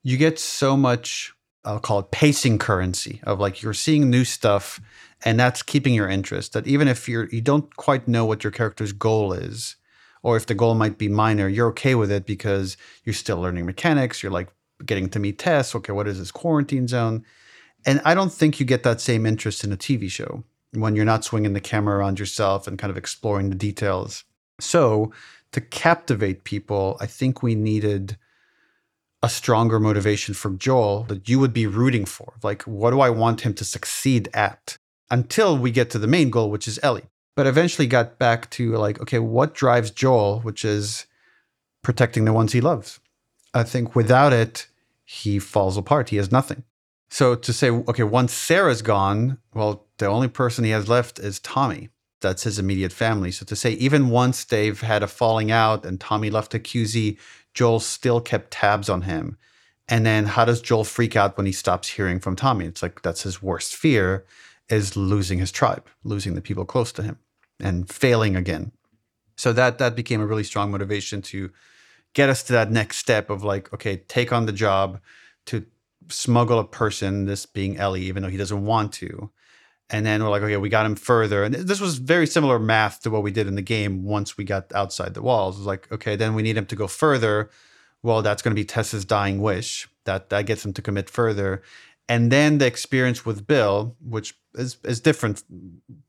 you 0.02 0.18
get 0.18 0.40
so 0.40 0.78
much, 0.78 1.34
I'll 1.66 1.80
call 1.80 2.00
it 2.00 2.12
pacing 2.12 2.60
currency 2.60 3.22
of 3.24 3.40
like 3.40 3.62
you're 3.62 3.74
seeing 3.74 4.10
new 4.10 4.24
stuff 4.24 4.80
and 5.26 5.40
that's 5.40 5.62
keeping 5.62 5.94
your 5.94 6.10
interest. 6.10 6.54
That 6.54 6.68
even 6.68 6.88
if 6.88 7.08
you're, 7.08 7.30
you 7.30 7.42
don't 7.42 7.76
quite 7.76 8.08
know 8.08 8.26
what 8.26 8.44
your 8.44 8.52
character's 8.52 8.94
goal 8.94 9.34
is, 9.34 9.76
or 10.22 10.38
if 10.38 10.46
the 10.46 10.56
goal 10.56 10.76
might 10.76 10.98
be 10.98 11.10
minor, 11.10 11.48
you're 11.48 11.70
okay 11.70 11.96
with 11.96 12.12
it 12.12 12.26
because 12.26 12.78
you're 13.04 13.14
still 13.14 13.40
learning 13.40 13.66
mechanics. 13.66 14.24
You're 14.24 14.32
like 14.32 14.50
getting 14.86 15.10
to 15.10 15.20
meet 15.20 15.40
Tess. 15.40 15.76
Okay, 15.76 15.92
what 15.92 16.08
is 16.08 16.20
this 16.20 16.32
quarantine 16.32 16.88
zone? 16.88 17.26
And 17.86 18.02
I 18.06 18.14
don't 18.14 18.32
think 18.32 18.60
you 18.60 18.66
get 18.66 18.84
that 18.84 19.02
same 19.02 19.26
interest 19.26 19.64
in 19.64 19.72
a 19.72 19.78
TV 19.78 20.10
show 20.10 20.44
when 20.72 20.96
you're 20.96 21.06
not 21.06 21.24
swinging 21.24 21.54
the 21.54 21.62
camera 21.62 21.98
around 21.98 22.20
yourself 22.20 22.68
and 22.68 22.80
kind 22.80 22.92
of 22.92 22.98
exploring 22.98 23.50
the 23.50 23.56
details. 23.56 24.24
So, 24.60 25.12
to 25.52 25.62
captivate 25.62 26.44
people, 26.44 26.98
I 27.00 27.06
think 27.06 27.44
we 27.44 27.54
needed 27.54 28.18
a 29.22 29.30
stronger 29.30 29.80
motivation 29.80 30.34
for 30.34 30.52
Joel 30.52 31.04
that 31.04 31.30
you 31.30 31.40
would 31.40 31.54
be 31.54 31.68
rooting 31.68 32.06
for. 32.06 32.34
Like, 32.42 32.64
what 32.64 32.92
do 32.92 33.00
I 33.00 33.10
want 33.10 33.42
him 33.42 33.54
to 33.56 33.66
succeed 33.66 34.30
at? 34.34 34.78
Until 35.12 35.58
we 35.58 35.70
get 35.70 35.90
to 35.92 36.00
the 36.00 36.08
main 36.08 36.30
goal, 36.30 36.50
which 36.50 36.68
is 36.68 36.80
Ellie. 36.82 37.10
But 37.36 37.48
eventually 37.48 37.88
got 37.88 38.18
back 38.18 38.50
to 38.52 38.76
like, 38.76 39.00
okay, 39.02 39.20
what 39.20 39.54
drives 39.54 39.92
Joel, 39.92 40.40
which 40.42 40.66
is 40.66 41.06
protecting 41.84 42.26
the 42.26 42.34
ones 42.34 42.54
he 42.54 42.62
loves. 42.62 43.00
I 43.54 43.64
think 43.64 43.96
without 43.96 44.34
it, 44.34 44.68
he 45.04 45.38
falls 45.38 45.78
apart. 45.78 46.10
He 46.10 46.18
has 46.18 46.32
nothing. 46.32 46.64
So 47.14 47.36
to 47.36 47.54
say, 47.54 47.70
okay, 47.70 48.02
once 48.02 48.34
Sarah's 48.34 48.82
gone, 48.82 49.38
well, 49.54 49.86
the 50.00 50.08
only 50.08 50.28
person 50.28 50.64
he 50.64 50.72
has 50.72 50.90
left 50.90 51.20
is 51.20 51.40
Tommy. 51.40 51.90
That's 52.22 52.42
his 52.42 52.58
immediate 52.58 52.92
family. 52.92 53.30
So 53.30 53.46
to 53.46 53.56
say, 53.56 53.74
even 53.74 54.10
once 54.10 54.44
they've 54.44 54.82
had 54.82 55.04
a 55.04 55.08
falling 55.08 55.52
out 55.52 55.86
and 55.86 56.00
Tommy 56.00 56.32
left 56.32 56.54
the 56.54 56.60
QZ, 56.60 57.20
Joel 57.54 57.82
still 57.82 58.20
kept 58.20 58.50
tabs 58.50 58.90
on 58.90 59.04
him. 59.04 59.38
And 59.88 60.08
then 60.08 60.26
how 60.26 60.44
does 60.44 60.60
Joel 60.60 60.86
freak 60.86 61.16
out 61.16 61.38
when 61.38 61.46
he 61.46 61.52
stops 61.52 61.90
hearing 61.90 62.20
from 62.20 62.36
Tommy? 62.36 62.66
It's 62.66 62.82
like 62.82 63.04
that's 63.04 63.22
his 63.22 63.44
worst 63.44 63.76
fear 63.76 64.26
is 64.68 64.98
losing 64.98 65.38
his 65.38 65.52
tribe, 65.52 65.86
losing 66.04 66.34
the 66.34 66.42
people 66.42 66.66
close 66.66 66.92
to 66.94 67.04
him 67.04 67.20
and 67.60 67.88
failing 67.88 68.36
again. 68.36 68.72
So 69.36 69.54
that 69.54 69.78
that 69.78 69.96
became 69.96 70.20
a 70.20 70.26
really 70.26 70.44
strong 70.44 70.72
motivation 70.72 71.22
to 71.22 71.52
get 72.16 72.30
us 72.30 72.42
to 72.42 72.54
that 72.54 72.72
next 72.72 72.98
step 72.98 73.30
of 73.30 73.44
like, 73.44 73.72
okay, 73.72 73.98
take 73.98 74.34
on 74.34 74.48
the 74.48 74.52
job 74.52 75.00
to 75.46 75.66
smuggle 76.10 76.60
a 76.60 76.66
person, 76.66 77.26
this 77.26 77.46
being 77.46 77.78
Ellie, 77.78 78.04
even 78.04 78.24
though 78.24 78.30
he 78.30 78.38
doesn't 78.38 78.66
want 78.66 78.94
to. 78.94 79.32
And 79.90 80.06
then 80.06 80.24
we're 80.24 80.30
like, 80.30 80.42
okay, 80.42 80.58
we 80.58 80.70
got 80.70 80.86
him 80.86 80.96
further. 80.96 81.44
And 81.44 81.54
this 81.54 81.82
was 81.82 81.98
very 81.98 82.26
similar 82.26 82.58
math 82.58 83.02
to 83.02 83.10
what 83.10 83.22
we 83.22 83.32
did 83.32 83.48
in 83.48 83.56
the 83.56 83.62
game 83.62 84.04
once 84.04 84.38
we 84.38 84.44
got 84.44 84.74
outside 84.74 85.14
the 85.14 85.22
walls. 85.22 85.56
It 85.56 85.60
was 85.60 85.68
like, 85.68 85.92
okay, 85.92 86.16
then 86.16 86.34
we 86.34 86.42
need 86.42 86.58
him 86.58 86.66
to 86.68 86.76
go 86.76 86.88
further. 86.88 87.50
Well, 88.02 88.22
that's 88.22 88.42
going 88.42 88.56
to 88.56 88.60
be 88.60 88.66
Tess's 88.66 89.06
dying 89.06 89.42
wish. 89.42 89.88
That 90.06 90.30
that 90.30 90.46
gets 90.46 90.66
him 90.66 90.74
to 90.74 90.82
commit 90.82 91.10
further. 91.10 91.62
And 92.10 92.32
then 92.32 92.58
the 92.58 92.66
experience 92.66 93.26
with 93.26 93.48
Bill, 93.48 93.96
which 94.02 94.36
is, 94.56 94.78
is 94.84 95.00
different, 95.00 95.44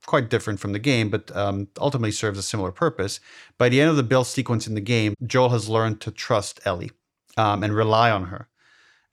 quite 0.06 0.28
different 0.28 0.58
from 0.60 0.72
the 0.72 0.78
game, 0.78 1.08
but 1.08 1.34
um, 1.36 1.68
ultimately 1.78 2.10
serves 2.10 2.38
a 2.38 2.42
similar 2.42 2.72
purpose. 2.72 3.20
By 3.58 3.68
the 3.68 3.80
end 3.80 3.90
of 3.90 3.96
the 3.96 4.02
Bill 4.02 4.24
sequence 4.24 4.66
in 4.66 4.74
the 4.74 4.80
game, 4.80 5.14
Joel 5.24 5.50
has 5.50 5.68
learned 5.68 6.00
to 6.02 6.10
trust 6.10 6.60
Ellie 6.64 6.90
um, 7.36 7.62
and 7.62 7.72
rely 7.72 8.10
on 8.10 8.24
her. 8.24 8.48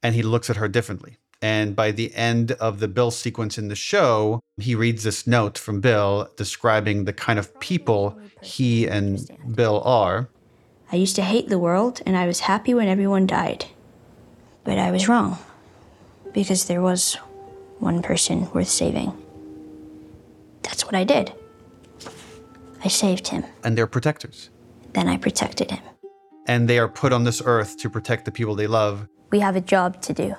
And 0.04 0.16
he 0.16 0.24
looks 0.24 0.50
at 0.50 0.58
her 0.58 0.68
differently. 0.68 1.18
And 1.42 1.76
by 1.76 1.92
the 1.92 2.14
end 2.14 2.52
of 2.54 2.80
the 2.80 2.88
Bill 2.88 3.10
sequence 3.10 3.58
in 3.58 3.68
the 3.68 3.76
show, 3.76 4.42
he 4.58 4.76
reads 4.76 5.04
this 5.04 5.26
note 5.26 5.58
from 5.58 5.82
Bill 5.82 6.30
describing 6.38 7.06
the 7.06 7.14
kind 7.14 7.40
of 7.40 7.60
people 7.60 8.20
he 8.42 8.86
and 8.86 9.20
Bill 9.56 9.82
are. 9.82 10.30
I 10.92 10.98
used 10.98 11.16
to 11.16 11.24
hate 11.24 11.50
the 11.50 11.58
world, 11.58 12.02
and 12.06 12.16
I 12.16 12.28
was 12.28 12.42
happy 12.42 12.74
when 12.74 12.88
everyone 12.88 13.26
died. 13.26 13.66
But 14.64 14.78
I 14.78 14.92
was 14.92 15.08
wrong, 15.08 15.40
because 16.32 16.66
there 16.66 16.82
was 16.82 17.16
one 17.80 18.04
person 18.04 18.52
worth 18.52 18.68
saving. 18.68 19.12
That's 20.62 20.86
what 20.86 20.94
I 20.94 21.04
did. 21.04 21.34
I 22.84 22.88
saved 22.88 23.30
him. 23.30 23.44
And 23.64 23.76
they're 23.76 23.88
protectors. 23.88 24.50
Then 24.94 25.08
I 25.08 25.18
protected 25.18 25.72
him. 25.72 25.84
And 26.48 26.68
they 26.68 26.78
are 26.78 26.90
put 26.90 27.14
on 27.14 27.24
this 27.24 27.42
earth 27.44 27.78
to 27.80 27.90
protect 27.90 28.26
the 28.26 28.32
people 28.32 28.54
they 28.54 28.68
love. 28.68 29.08
We 29.32 29.40
have 29.40 29.56
a 29.56 29.62
job 29.62 30.02
to 30.04 30.14
do. 30.14 30.36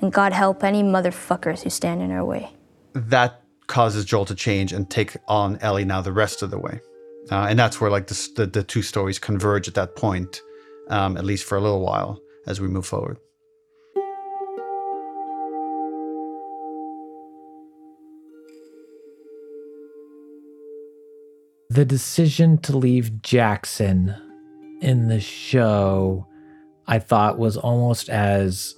And 0.00 0.12
God 0.12 0.32
help 0.32 0.62
any 0.62 0.82
motherfuckers 0.82 1.62
who 1.62 1.70
stand 1.70 2.00
in 2.00 2.10
our 2.12 2.24
way. 2.24 2.50
That 2.92 3.42
causes 3.66 4.04
Joel 4.04 4.24
to 4.26 4.34
change 4.34 4.72
and 4.72 4.88
take 4.88 5.16
on 5.26 5.58
Ellie 5.58 5.84
now 5.84 6.00
the 6.00 6.12
rest 6.12 6.42
of 6.42 6.50
the 6.50 6.58
way. 6.58 6.80
Uh, 7.30 7.46
and 7.50 7.58
that's 7.58 7.80
where 7.80 7.90
like 7.90 8.06
the, 8.06 8.28
the, 8.36 8.46
the, 8.46 8.62
two 8.62 8.82
stories 8.82 9.18
converge 9.18 9.66
at 9.66 9.74
that 9.74 9.96
point, 9.96 10.40
um, 10.90 11.16
at 11.16 11.24
least 11.24 11.44
for 11.44 11.56
a 11.58 11.60
little 11.60 11.80
while 11.80 12.20
as 12.46 12.60
we 12.60 12.68
move 12.68 12.86
forward. 12.86 13.18
The 21.68 21.84
decision 21.84 22.58
to 22.58 22.76
leave 22.76 23.22
Jackson 23.22 24.14
in 24.80 25.08
the 25.08 25.20
show 25.20 26.28
I 26.88 26.98
thought 26.98 27.38
was 27.38 27.56
almost 27.56 28.08
as 28.08 28.74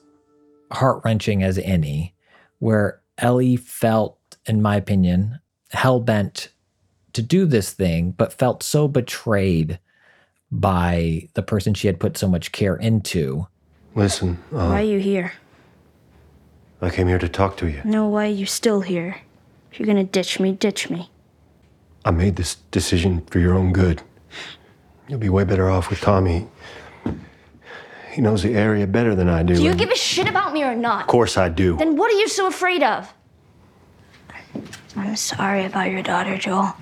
heart 0.70 1.02
wrenching 1.04 1.42
as 1.42 1.58
any, 1.58 2.14
where 2.58 3.00
Ellie 3.18 3.56
felt, 3.56 4.18
in 4.46 4.62
my 4.62 4.76
opinion, 4.76 5.40
hell 5.70 6.00
bent 6.00 6.50
to 7.12 7.22
do 7.22 7.46
this 7.46 7.72
thing, 7.72 8.12
but 8.12 8.32
felt 8.32 8.62
so 8.62 8.88
betrayed 8.88 9.78
by 10.50 11.28
the 11.34 11.42
person 11.42 11.74
she 11.74 11.86
had 11.86 12.00
put 12.00 12.16
so 12.16 12.28
much 12.28 12.52
care 12.52 12.76
into. 12.76 13.46
Listen, 13.94 14.38
uh, 14.52 14.68
Why 14.68 14.80
are 14.80 14.84
you 14.84 14.98
here? 14.98 15.32
I 16.80 16.90
came 16.90 17.08
here 17.08 17.18
to 17.18 17.28
talk 17.28 17.56
to 17.58 17.68
you. 17.68 17.82
No, 17.84 18.06
why 18.06 18.26
are 18.26 18.30
you 18.30 18.46
still 18.46 18.80
here? 18.82 19.16
If 19.72 19.78
you're 19.78 19.86
gonna 19.86 20.04
ditch 20.04 20.38
me, 20.38 20.52
ditch 20.52 20.88
me. 20.88 21.10
I 22.04 22.10
made 22.12 22.36
this 22.36 22.54
decision 22.70 23.22
for 23.26 23.38
your 23.40 23.54
own 23.54 23.72
good. 23.72 24.02
You'll 25.08 25.18
be 25.18 25.28
way 25.28 25.44
better 25.44 25.68
off 25.68 25.90
with 25.90 26.00
Tommy. 26.00 26.46
He 28.18 28.22
knows 28.22 28.42
the 28.42 28.56
area 28.56 28.84
better 28.84 29.14
than 29.14 29.28
I 29.28 29.44
do. 29.44 29.54
Do 29.54 29.62
you 29.62 29.70
and- 29.70 29.78
give 29.78 29.90
a 29.90 29.94
shit 29.94 30.28
about 30.28 30.52
me 30.52 30.64
or 30.64 30.74
not? 30.74 31.02
Of 31.02 31.06
course 31.06 31.38
I 31.38 31.48
do. 31.48 31.76
Then 31.76 31.96
what 31.96 32.12
are 32.12 32.18
you 32.18 32.26
so 32.26 32.48
afraid 32.48 32.82
of? 32.82 33.14
I'm 34.96 35.14
sorry 35.14 35.64
about 35.64 35.92
your 35.92 36.02
daughter, 36.02 36.36
Joel. 36.36 36.74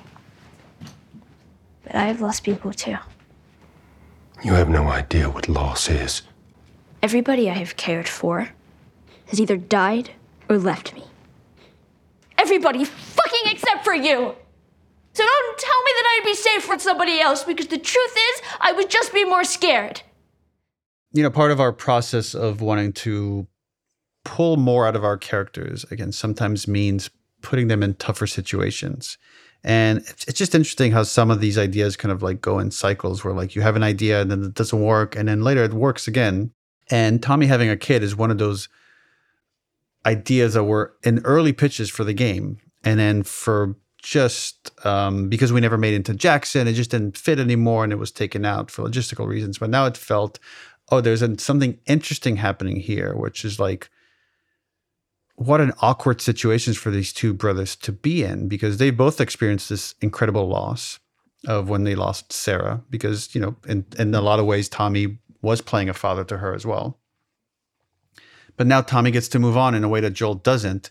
But 1.85 1.95
I 1.95 2.05
have 2.07 2.23
lost 2.23 2.43
people 2.43 2.73
too. 2.73 2.97
You 4.43 4.55
have 4.55 4.71
no 4.71 4.89
idea 4.89 5.29
what 5.29 5.47
loss 5.47 5.91
is. 5.91 6.23
Everybody 7.03 7.51
I 7.51 7.53
have 7.53 7.77
cared 7.77 8.09
for 8.09 8.49
has 9.27 9.39
either 9.39 9.59
died 9.59 10.13
or 10.49 10.57
left 10.57 10.95
me. 10.95 11.05
Everybody 12.39 12.83
fucking 12.87 13.53
except 13.53 13.85
for 13.85 13.95
you! 13.95 14.35
So 15.13 15.23
don't 15.23 15.59
tell 15.59 15.83
me 15.83 15.93
that 15.97 16.07
I'd 16.17 16.25
be 16.25 16.35
safe 16.35 16.67
with 16.67 16.81
somebody 16.81 17.21
else 17.21 17.45
because 17.45 17.67
the 17.67 17.77
truth 17.77 18.17
is, 18.31 18.43
I 18.59 18.73
would 18.73 18.89
just 18.89 19.13
be 19.13 19.27
more 19.27 19.45
scared. 19.45 20.01
You 21.17 21.23
know, 21.23 21.31
part 21.31 21.51
of 21.51 21.61
our 21.61 21.73
process 21.73 22.35
of 22.35 22.61
wanting 22.61 22.93
to 22.93 23.47
pull 24.25 24.59
more 24.59 24.87
out 24.87 24.95
of 24.95 25.03
our 25.03 25.17
characters, 25.17 25.85
again, 25.91 26.13
sometimes 26.13 26.69
means 26.69 27.09
putting 27.41 27.69
them 27.69 27.83
in 27.83 27.95
tougher 27.95 28.27
situations. 28.27 29.17
And 29.65 29.99
it's, 29.99 30.27
just 30.35 30.55
interesting 30.55 30.93
how 30.93 31.05
some 31.05 31.31
of 31.31 31.41
these 31.41 31.57
ideas 31.57 31.97
kind 31.97 32.13
of 32.13 32.23
like 32.23 32.43
go 32.43 32.59
in 32.59 32.71
cycles 32.71 33.25
where 33.25 33.33
like 33.33 33.57
you 33.57 33.63
have 33.63 33.77
an 33.77 33.83
idea 33.83 34.21
and 34.21 34.31
then 34.31 34.45
it 34.45 34.55
doesn't 34.55 34.81
work 34.81 35.17
and 35.17 35.27
then 35.29 35.43
later 35.43 35.65
it 35.65 35.73
works 35.73 36.07
again. 36.07 36.53
And 36.91 37.23
Tommy 37.23 37.47
having 37.47 37.71
a 37.71 37.77
kid 37.79 38.03
is 38.03 38.15
one 38.15 38.31
of 38.31 38.39
those 38.39 38.69
ideas 40.05 40.55
that 40.55 40.65
were 40.65 40.95
in 41.03 41.21
early 41.25 41.53
pitches 41.53 41.89
for 41.89 42.05
the 42.05 42.13
game. 42.13 42.59
And 42.85 43.01
then 43.01 43.23
for 43.23 43.75
just 44.03 44.71
um, 44.87 45.29
because 45.29 45.53
we 45.53 45.61
never 45.61 45.79
made 45.79 45.95
it 45.95 45.97
into 45.97 46.15
Jackson, 46.15 46.69
it 46.69 46.75
just 46.75 46.91
didn't 46.91 47.17
fit 47.17 47.41
anymore 47.41 47.85
and 47.85 47.93
it 47.93 47.97
was 47.97 48.13
taken 48.13 48.45
out 48.45 48.71
for 48.71 48.85
logistical 48.85 49.27
reasons. 49.27 49.59
But 49.59 49.71
now 49.71 49.87
it 49.87 49.97
felt, 49.97 50.39
oh, 50.91 51.01
there's 51.01 51.23
an, 51.23 51.39
something 51.39 51.79
interesting 51.87 52.37
happening 52.37 52.77
here, 52.77 53.15
which 53.15 53.45
is 53.45 53.59
like, 53.59 53.91
what 55.37 55.61
an 55.61 55.73
awkward 55.81 56.21
situations 56.21 56.77
for 56.77 56.91
these 56.91 57.13
two 57.13 57.35
brothers 57.35 57.77
to 57.77 57.93
be 57.93 58.23
in 58.23 58.49
because 58.49 58.79
they 58.79 58.91
both 58.91 59.21
experienced 59.21 59.69
this 59.69 59.95
incredible 60.01 60.49
loss 60.49 60.99
of 61.47 61.69
when 61.69 61.85
they 61.85 61.95
lost 61.95 62.33
Sarah 62.33 62.83
because 62.89 63.35
you 63.35 63.41
know 63.41 63.55
in 63.69 63.85
in 63.99 64.15
a 64.15 64.23
lot 64.23 64.41
of 64.41 64.47
ways 64.47 64.69
Tommy 64.69 65.19
was 65.43 65.61
playing 65.61 65.91
a 65.91 65.95
father 65.95 66.25
to 66.25 66.39
her 66.39 66.55
as 66.55 66.65
well. 66.65 66.99
But 68.57 68.67
now 68.67 68.81
Tommy 68.81 69.11
gets 69.11 69.29
to 69.29 69.39
move 69.39 69.57
on 69.57 69.75
in 69.75 69.85
a 69.85 69.89
way 69.89 70.01
that 70.01 70.13
Joel 70.13 70.35
doesn't. 70.35 70.91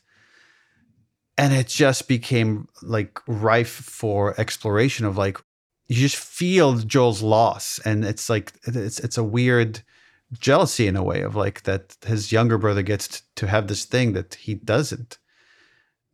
And 1.38 1.54
it 1.54 1.68
just 1.68 2.08
became 2.08 2.70
like 2.82 3.20
rife 3.28 3.70
for 3.70 4.40
exploration 4.40 5.06
of 5.06 5.18
like 5.18 5.40
you 5.88 5.96
just 5.96 6.16
feel 6.16 6.74
Joel's 6.78 7.22
loss 7.22 7.80
and 7.86 8.04
it's 8.04 8.30
like 8.30 8.54
it's 8.66 9.00
it's 9.00 9.18
a 9.18 9.24
weird 9.24 9.82
jealousy 10.40 10.88
in 10.88 10.96
a 10.96 11.04
way 11.04 11.22
of 11.22 11.36
like 11.36 11.64
that 11.64 11.96
his 12.06 12.32
younger 12.32 12.58
brother 12.58 12.82
gets 12.82 13.22
to 13.36 13.48
have 13.48 13.68
this 13.68 13.86
thing 13.86 14.14
that 14.14 14.36
he 14.36 14.56
doesn't. 14.56 15.18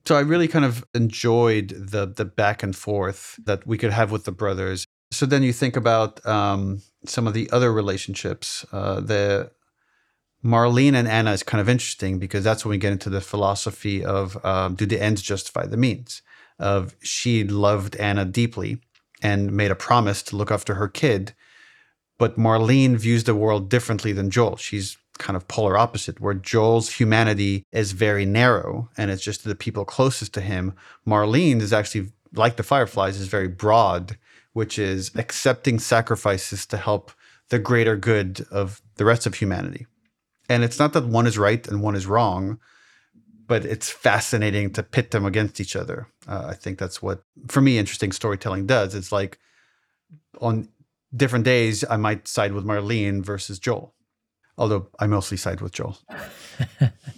So 0.06 0.16
I 0.16 0.22
really 0.22 0.48
kind 0.48 0.66
of 0.66 0.86
enjoyed 0.94 1.70
the 1.70 2.06
the 2.06 2.26
back 2.26 2.64
and 2.64 2.76
forth 2.76 3.40
that 3.46 3.66
we 3.66 3.78
could 3.78 3.92
have 3.92 4.12
with 4.12 4.26
the 4.26 4.32
brothers. 4.32 4.86
So 5.12 5.26
then 5.26 5.44
you 5.44 5.54
think 5.54 5.76
about 5.76 6.26
um, 6.26 6.82
some 7.06 7.28
of 7.28 7.34
the 7.34 7.50
other 7.52 7.72
relationships. 7.72 8.66
Uh, 8.72 9.00
the 9.02 9.52
Marlene 10.44 10.96
and 10.96 11.08
Anna 11.08 11.32
is 11.32 11.44
kind 11.44 11.62
of 11.62 11.70
interesting 11.70 12.18
because 12.18 12.44
that's 12.44 12.66
when 12.66 12.72
we 12.72 12.78
get 12.78 12.94
into 12.94 13.10
the 13.10 13.22
philosophy 13.22 14.04
of 14.04 14.44
um, 14.46 14.76
do 14.76 14.86
the 14.86 15.02
ends 15.02 15.22
justify 15.22 15.66
the 15.66 15.78
means? 15.78 16.22
Of 16.60 16.96
she 17.02 17.44
loved 17.44 17.96
Anna 17.96 18.26
deeply 18.26 18.82
and 19.22 19.52
made 19.52 19.72
a 19.72 19.76
promise 19.76 20.22
to 20.24 20.36
look 20.36 20.52
after 20.52 20.76
her 20.76 20.88
kid, 20.88 21.34
but 22.18 22.38
Marlene 22.38 22.96
views 22.98 23.24
the 23.24 23.36
world 23.36 23.70
differently 23.70 24.12
than 24.12 24.30
Joel. 24.30 24.58
She's 24.58 24.98
kind 25.18 25.38
of 25.38 25.48
polar 25.48 25.78
opposite, 25.78 26.20
where 26.20 26.34
Joel's 26.34 26.94
humanity 26.94 27.64
is 27.72 27.92
very 27.92 28.26
narrow 28.26 28.90
and 28.98 29.12
it's 29.12 29.24
just 29.24 29.44
the 29.44 29.56
people 29.56 29.86
closest 29.86 30.34
to 30.34 30.42
him. 30.42 30.74
Marlene 31.06 31.62
is 31.62 31.74
actually, 31.74 32.12
like 32.34 32.58
the 32.58 32.64
Fireflies, 32.64 33.20
is 33.20 33.28
very 33.28 33.48
broad, 33.48 34.18
which 34.54 34.78
is 34.80 35.12
accepting 35.16 35.80
sacrifices 35.80 36.66
to 36.68 36.78
help 36.78 37.12
the 37.50 37.60
greater 37.60 37.96
good 37.96 38.46
of 38.52 38.82
the 38.96 39.06
rest 39.06 39.26
of 39.26 39.36
humanity. 39.36 39.86
And 40.50 40.64
it's 40.64 40.80
not 40.80 40.94
that 40.94 41.06
one 41.06 41.28
is 41.28 41.38
right 41.38 41.66
and 41.68 41.82
one 41.82 41.96
is 41.96 42.08
wrong, 42.08 42.60
but 43.52 43.66
it's 43.66 43.90
fascinating 43.90 44.72
to 44.72 44.82
pit 44.82 45.12
them 45.12 45.26
against 45.26 45.60
each 45.60 45.76
other. 45.76 46.08
Uh, 46.26 46.46
I 46.48 46.54
think 46.54 46.80
that's 46.80 47.02
what, 47.02 47.26
for 47.50 47.60
me, 47.60 47.78
interesting 47.78 48.14
storytelling 48.14 48.66
does. 48.66 48.96
It's 48.96 49.12
like 49.12 49.40
on 50.40 50.70
different 51.14 51.44
days, 51.44 51.84
I 51.90 51.98
might 51.98 52.30
side 52.30 52.54
with 52.54 52.64
Marlene 52.64 53.22
versus 53.22 53.60
Joel, 53.60 53.94
although 54.58 54.88
I 55.00 55.08
mostly 55.08 55.36
side 55.36 55.60
with 55.60 55.74
Joel. 55.74 55.98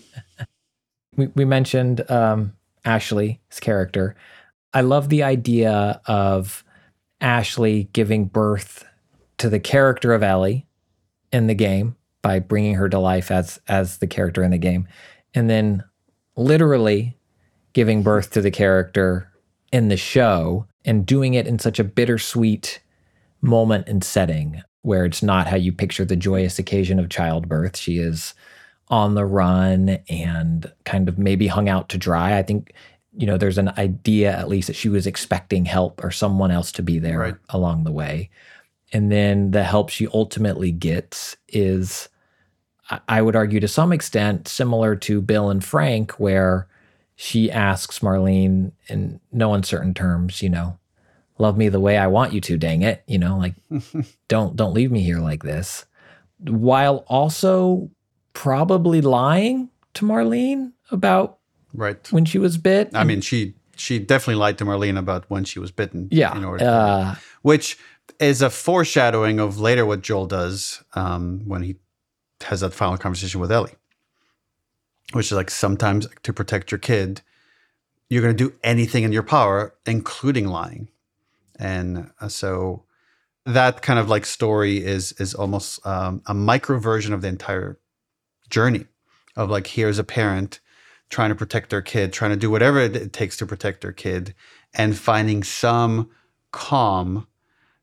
we, 1.15 1.27
we 1.35 1.45
mentioned 1.45 2.09
um, 2.09 2.53
Ashley's 2.83 3.37
character. 3.61 4.15
I 4.73 4.81
love 4.81 5.09
the 5.09 5.21
idea 5.21 6.01
of 6.07 6.63
Ashley 7.21 7.89
giving 7.93 8.25
birth 8.25 8.83
to 9.37 9.49
the 9.49 9.59
character 9.59 10.15
of 10.15 10.23
Ellie 10.23 10.65
in 11.31 11.45
the 11.45 11.53
game 11.53 11.95
by 12.23 12.39
bringing 12.39 12.73
her 12.73 12.89
to 12.89 12.97
life 12.97 13.29
as 13.29 13.59
as 13.67 13.99
the 13.99 14.07
character 14.07 14.41
in 14.41 14.49
the 14.49 14.57
game, 14.57 14.87
and 15.35 15.47
then 15.47 15.83
literally 16.35 17.17
giving 17.73 18.03
birth 18.03 18.31
to 18.31 18.41
the 18.41 18.51
character 18.51 19.29
in 19.71 19.87
the 19.87 19.97
show 19.97 20.67
and 20.85 21.05
doing 21.05 21.33
it 21.33 21.47
in 21.47 21.59
such 21.59 21.79
a 21.79 21.83
bittersweet 21.83 22.79
moment 23.41 23.87
and 23.87 24.03
setting 24.03 24.61
where 24.83 25.05
it's 25.05 25.23
not 25.23 25.47
how 25.47 25.55
you 25.55 25.71
picture 25.71 26.05
the 26.05 26.15
joyous 26.15 26.59
occasion 26.59 26.99
of 26.99 27.09
childbirth. 27.09 27.77
She 27.77 27.97
is 27.97 28.33
on 28.89 29.15
the 29.15 29.25
run 29.25 29.97
and 30.09 30.71
kind 30.83 31.07
of 31.07 31.17
maybe 31.17 31.47
hung 31.47 31.69
out 31.69 31.89
to 31.89 31.97
dry. 31.97 32.37
I 32.37 32.43
think, 32.43 32.73
you 33.15 33.25
know, 33.25 33.37
there's 33.37 33.57
an 33.57 33.69
idea 33.77 34.31
at 34.37 34.49
least 34.49 34.67
that 34.67 34.75
she 34.75 34.89
was 34.89 35.07
expecting 35.07 35.65
help 35.65 36.03
or 36.03 36.11
someone 36.11 36.51
else 36.51 36.71
to 36.73 36.83
be 36.83 36.99
there 36.99 37.19
Right. 37.19 37.35
along 37.49 37.85
the 37.85 37.91
way. 37.91 38.29
And 38.91 39.11
then 39.11 39.51
the 39.51 39.63
help 39.63 39.89
she 39.89 40.07
ultimately 40.13 40.71
gets 40.71 41.37
is, 41.47 42.09
I- 43.07 43.21
would 43.21 43.35
argue 43.35 43.59
to 43.59 43.67
some 43.67 43.91
extent, 43.93 44.47
similar 44.47 44.95
to 44.97 45.21
Bill 45.21 45.49
and 45.49 45.63
Frank, 45.63 46.11
where 46.13 46.67
she 47.15 47.49
asks 47.51 47.99
Marlene 47.99 48.71
in 48.87 49.19
no 49.31 49.53
uncertain 49.53 49.93
terms, 49.93 50.41
you 50.41 50.49
know, 50.49 50.77
love 51.37 51.57
me 51.57 51.69
the 51.69 51.79
way 51.79 51.97
I 51.97 52.07
want 52.07 52.33
you 52.33 52.41
to, 52.41 52.57
dang 52.57 52.81
it. 52.81 53.03
You 53.07 53.19
know, 53.19 53.37
like 53.37 53.53
don't 54.27 54.55
don't 54.55 54.73
leave 54.73 54.91
me 54.91 55.01
here 55.01 55.19
like 55.19 55.43
this. 55.43 55.85
While 56.39 57.05
also 57.07 57.89
probably 58.33 58.99
lying 59.01 59.69
to 59.93 60.05
Marlene 60.05 60.73
about 60.91 61.37
Right. 61.73 62.11
when 62.11 62.25
she 62.25 62.37
was 62.37 62.57
bit. 62.57 62.89
I 62.93 63.03
mean, 63.03 63.21
she 63.21 63.53
she 63.75 63.97
definitely 63.99 64.35
lied 64.35 64.57
to 64.59 64.65
Marlene 64.65 64.97
about 64.99 65.25
when 65.29 65.43
she 65.45 65.57
was 65.59 65.71
bitten. 65.71 66.07
yeah. 66.11 66.35
In 66.37 66.43
order 66.43 66.59
to, 66.65 66.69
uh, 66.71 67.15
which 67.41 67.77
is 68.19 68.41
a 68.41 68.49
foreshadowing 68.49 69.39
of 69.39 69.59
later 69.59 69.85
what 69.85 70.01
Joel 70.01 70.27
does 70.27 70.83
um, 70.93 71.41
when 71.47 71.63
he 71.63 71.77
has 72.43 72.61
that 72.61 72.73
final 72.73 72.97
conversation 72.97 73.39
with 73.39 73.51
Ellie, 73.51 73.75
which 75.13 75.27
is 75.27 75.33
like 75.33 75.51
sometimes 75.51 76.07
to 76.23 76.33
protect 76.33 76.71
your 76.71 76.79
kid, 76.79 77.21
you're 78.09 78.21
going 78.21 78.35
to 78.35 78.49
do 78.49 78.55
anything 78.63 79.03
in 79.03 79.11
your 79.11 79.23
power, 79.23 79.75
including 79.85 80.47
lying, 80.47 80.89
and 81.57 82.11
uh, 82.19 82.27
so 82.27 82.83
that 83.45 83.81
kind 83.81 83.99
of 83.99 84.09
like 84.09 84.25
story 84.25 84.83
is 84.83 85.11
is 85.13 85.33
almost 85.33 85.85
um, 85.85 86.21
a 86.25 86.33
micro 86.33 86.79
version 86.79 87.13
of 87.13 87.21
the 87.21 87.27
entire 87.27 87.79
journey 88.49 88.85
of 89.35 89.49
like 89.49 89.67
here's 89.67 89.99
a 89.99 90.03
parent 90.03 90.59
trying 91.09 91.29
to 91.29 91.35
protect 91.35 91.69
their 91.69 91.81
kid, 91.81 92.13
trying 92.13 92.31
to 92.31 92.37
do 92.37 92.49
whatever 92.49 92.79
it 92.79 92.95
it 92.95 93.13
takes 93.13 93.37
to 93.37 93.45
protect 93.45 93.81
their 93.81 93.91
kid, 93.91 94.33
and 94.73 94.97
finding 94.97 95.43
some 95.43 96.09
calm, 96.51 97.27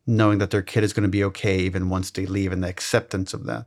knowing 0.06 0.38
that 0.38 0.50
their 0.50 0.62
kid 0.62 0.84
is 0.84 0.92
going 0.92 1.02
to 1.02 1.08
be 1.08 1.24
okay 1.24 1.58
even 1.58 1.88
once 1.88 2.10
they 2.10 2.26
leave, 2.26 2.52
and 2.52 2.62
the 2.62 2.68
acceptance 2.68 3.34
of 3.34 3.44
that. 3.44 3.66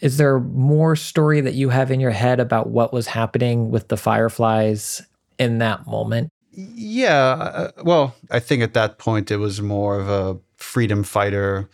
Is 0.00 0.16
there 0.16 0.40
more 0.40 0.96
story 0.96 1.40
that 1.40 1.54
you 1.54 1.68
have 1.68 1.90
in 1.90 2.00
your 2.00 2.10
head 2.10 2.40
about 2.40 2.68
what 2.68 2.92
was 2.92 3.06
happening 3.06 3.70
with 3.70 3.88
the 3.88 3.96
fireflies 3.96 5.02
in 5.38 5.58
that 5.58 5.86
moment? 5.86 6.30
Yeah, 6.50 7.32
uh, 7.32 7.70
well, 7.82 8.14
I 8.30 8.38
think 8.38 8.62
at 8.62 8.74
that 8.74 8.98
point 8.98 9.30
it 9.30 9.38
was 9.38 9.60
more 9.60 9.98
of 9.98 10.08
a 10.08 10.38
freedom 10.56 11.02
fighter 11.02 11.68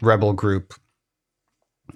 rebel 0.00 0.32
group 0.32 0.74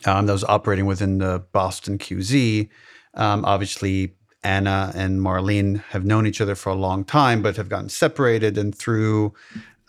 um, 0.05 0.27
that 0.27 0.33
was 0.33 0.45
operating 0.45 0.87
within 0.87 1.19
the 1.19 1.45
Boston 1.53 1.99
QZ. 1.99 2.69
Um, 3.15 3.45
obviously, 3.45 4.15
Anna 4.45 4.93
and 4.95 5.21
Marlene 5.21 5.83
have 5.85 6.05
known 6.05 6.27
each 6.27 6.41
other 6.41 6.55
for 6.55 6.71
a 6.71 6.75
long 6.75 7.05
time, 7.05 7.43
but 7.43 7.57
have 7.57 7.69
gotten 7.69 7.89
separated. 7.89 8.57
And 8.59 8.77
through 8.77 9.35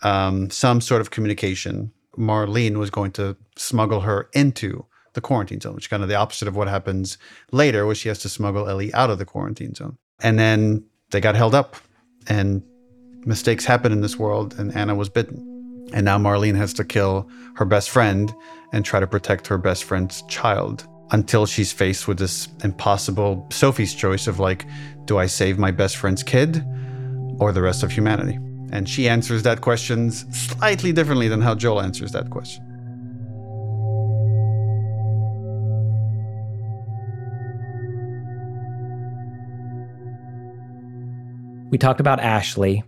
um, 0.02 0.50
some 0.50 0.80
sort 0.80 1.00
of 1.00 1.10
communication, 1.10 1.92
Marlene 2.16 2.76
was 2.76 2.90
going 2.90 3.12
to 3.12 3.36
smuggle 3.56 4.00
her 4.00 4.28
into 4.32 4.86
the 5.14 5.20
quarantine 5.20 5.60
zone, 5.60 5.74
which 5.74 5.84
is 5.84 5.88
kind 5.88 6.02
of 6.02 6.08
the 6.08 6.14
opposite 6.14 6.48
of 6.48 6.56
what 6.56 6.68
happens 6.68 7.18
later, 7.52 7.86
where 7.86 7.94
she 7.94 8.08
has 8.08 8.18
to 8.20 8.28
smuggle 8.28 8.68
Ellie 8.68 8.92
out 8.94 9.10
of 9.10 9.18
the 9.18 9.24
quarantine 9.24 9.74
zone. 9.74 9.96
And 10.22 10.38
then 10.38 10.84
they 11.10 11.20
got 11.20 11.34
held 11.34 11.54
up, 11.54 11.76
and 12.28 12.62
mistakes 13.26 13.64
happen 13.64 13.92
in 13.92 14.00
this 14.00 14.16
world, 14.16 14.54
and 14.58 14.74
Anna 14.74 14.94
was 14.94 15.08
bitten. 15.08 15.46
And 15.92 16.04
now 16.04 16.18
Marlene 16.18 16.56
has 16.56 16.72
to 16.74 16.84
kill 16.84 17.28
her 17.56 17.64
best 17.64 17.90
friend 17.90 18.32
and 18.72 18.84
try 18.84 19.00
to 19.00 19.06
protect 19.06 19.46
her 19.48 19.58
best 19.58 19.84
friend's 19.84 20.22
child 20.28 20.86
until 21.10 21.46
she's 21.46 21.72
faced 21.72 22.06
with 22.06 22.18
this 22.18 22.48
impossible 22.62 23.46
Sophie's 23.50 23.94
choice 23.94 24.28
of 24.28 24.38
like, 24.38 24.64
do 25.06 25.18
I 25.18 25.26
save 25.26 25.58
my 25.58 25.72
best 25.72 25.96
friend's 25.96 26.22
kid 26.22 26.64
or 27.40 27.50
the 27.50 27.62
rest 27.62 27.82
of 27.82 27.90
humanity? 27.90 28.38
And 28.72 28.88
she 28.88 29.08
answers 29.08 29.42
that 29.42 29.60
question 29.62 30.12
slightly 30.12 30.92
differently 30.92 31.26
than 31.26 31.40
how 31.40 31.56
Joel 31.56 31.80
answers 31.80 32.12
that 32.12 32.30
question. 32.30 32.64
We 41.70 41.78
talked 41.78 42.00
about 42.00 42.18
Ashley. 42.18 42.82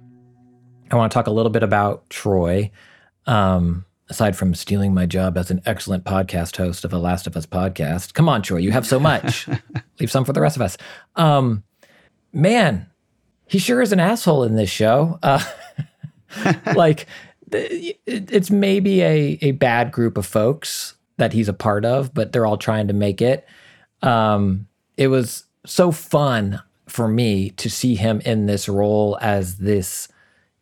I 0.90 0.96
want 0.96 1.12
to 1.12 1.14
talk 1.14 1.28
a 1.28 1.30
little 1.30 1.50
bit 1.50 1.62
about 1.62 2.10
Troy. 2.10 2.70
Um, 3.26 3.84
aside 4.10 4.36
from 4.36 4.54
stealing 4.54 4.92
my 4.92 5.06
job 5.06 5.38
as 5.38 5.50
an 5.50 5.62
excellent 5.64 6.04
podcast 6.04 6.56
host 6.56 6.84
of 6.84 6.92
a 6.92 6.98
Last 6.98 7.26
of 7.26 7.36
Us 7.36 7.46
podcast. 7.46 8.12
Come 8.12 8.28
on, 8.28 8.42
Troy, 8.42 8.58
you 8.58 8.72
have 8.72 8.86
so 8.86 9.00
much. 9.00 9.48
Leave 10.00 10.10
some 10.10 10.24
for 10.24 10.32
the 10.34 10.40
rest 10.40 10.56
of 10.56 10.62
us. 10.62 10.76
Um, 11.16 11.62
man, 12.32 12.90
he 13.46 13.58
sure 13.58 13.80
is 13.80 13.92
an 13.92 14.00
asshole 14.00 14.42
in 14.42 14.56
this 14.56 14.68
show. 14.68 15.18
Uh, 15.22 15.42
like, 16.74 17.06
it's 17.52 18.50
maybe 18.50 19.00
a, 19.02 19.38
a 19.40 19.52
bad 19.52 19.92
group 19.92 20.18
of 20.18 20.26
folks 20.26 20.94
that 21.16 21.32
he's 21.32 21.48
a 21.48 21.54
part 21.54 21.84
of, 21.84 22.12
but 22.12 22.32
they're 22.32 22.46
all 22.46 22.58
trying 22.58 22.88
to 22.88 22.94
make 22.94 23.22
it. 23.22 23.46
Um, 24.02 24.66
it 24.96 25.08
was 25.08 25.44
so 25.64 25.92
fun 25.92 26.60
for 26.92 27.08
me 27.08 27.50
to 27.50 27.70
see 27.70 27.94
him 27.94 28.20
in 28.20 28.44
this 28.44 28.68
role 28.68 29.18
as 29.22 29.56
this 29.56 30.08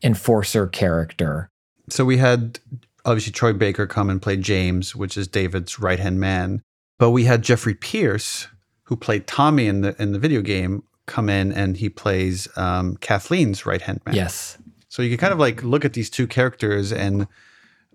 enforcer 0.01 0.69
character. 0.69 1.51
So 1.89 2.05
we 2.05 2.19
had 2.19 2.61
obviously 3.05 3.33
Troy 3.33 3.53
Baker 3.53 3.87
come 3.89 4.09
and 4.09 4.23
play 4.23 4.37
James, 4.37 4.95
which 4.95 5.17
is 5.17 5.27
David's 5.27 5.81
right 5.81 5.99
hand 5.99 6.21
man. 6.21 6.63
But 6.99 7.11
we 7.11 7.25
had 7.25 7.43
Jeffrey 7.43 7.75
Pierce, 7.75 8.47
who 8.85 8.97
played 8.97 9.27
Tommy 9.27 9.67
in 9.67 9.81
the 9.81 10.01
in 10.01 10.13
the 10.13 10.21
video 10.21 10.41
game, 10.41 10.85
come 11.07 11.29
in 11.29 11.51
and 11.51 11.77
he 11.77 11.89
plays 11.89 12.47
um, 12.57 12.97
Kathleen's 12.99 13.67
right 13.67 13.83
hand 13.83 14.01
man. 14.07 14.15
Yes. 14.15 14.57
So 14.89 15.03
you 15.03 15.09
can 15.11 15.19
kind 15.19 15.33
of 15.33 15.41
like 15.41 15.65
look 15.65 15.85
at 15.85 15.95
these 15.95 16.11
two 16.11 16.29
characters, 16.29 16.93
and 16.93 17.27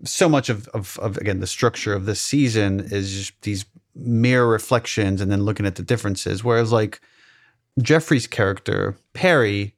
so 0.03 0.27
much 0.27 0.49
of, 0.49 0.67
of, 0.69 0.99
of 0.99 1.17
again 1.17 1.39
the 1.39 1.47
structure 1.47 1.93
of 1.93 2.05
this 2.05 2.19
season 2.19 2.81
is 2.81 3.13
just 3.13 3.41
these 3.43 3.65
mirror 3.95 4.47
reflections, 4.47 5.21
and 5.21 5.31
then 5.31 5.43
looking 5.43 5.65
at 5.65 5.75
the 5.75 5.83
differences. 5.83 6.43
Whereas 6.43 6.73
like 6.73 6.99
Jeffrey's 7.81 8.27
character 8.27 8.97
Perry, 9.13 9.75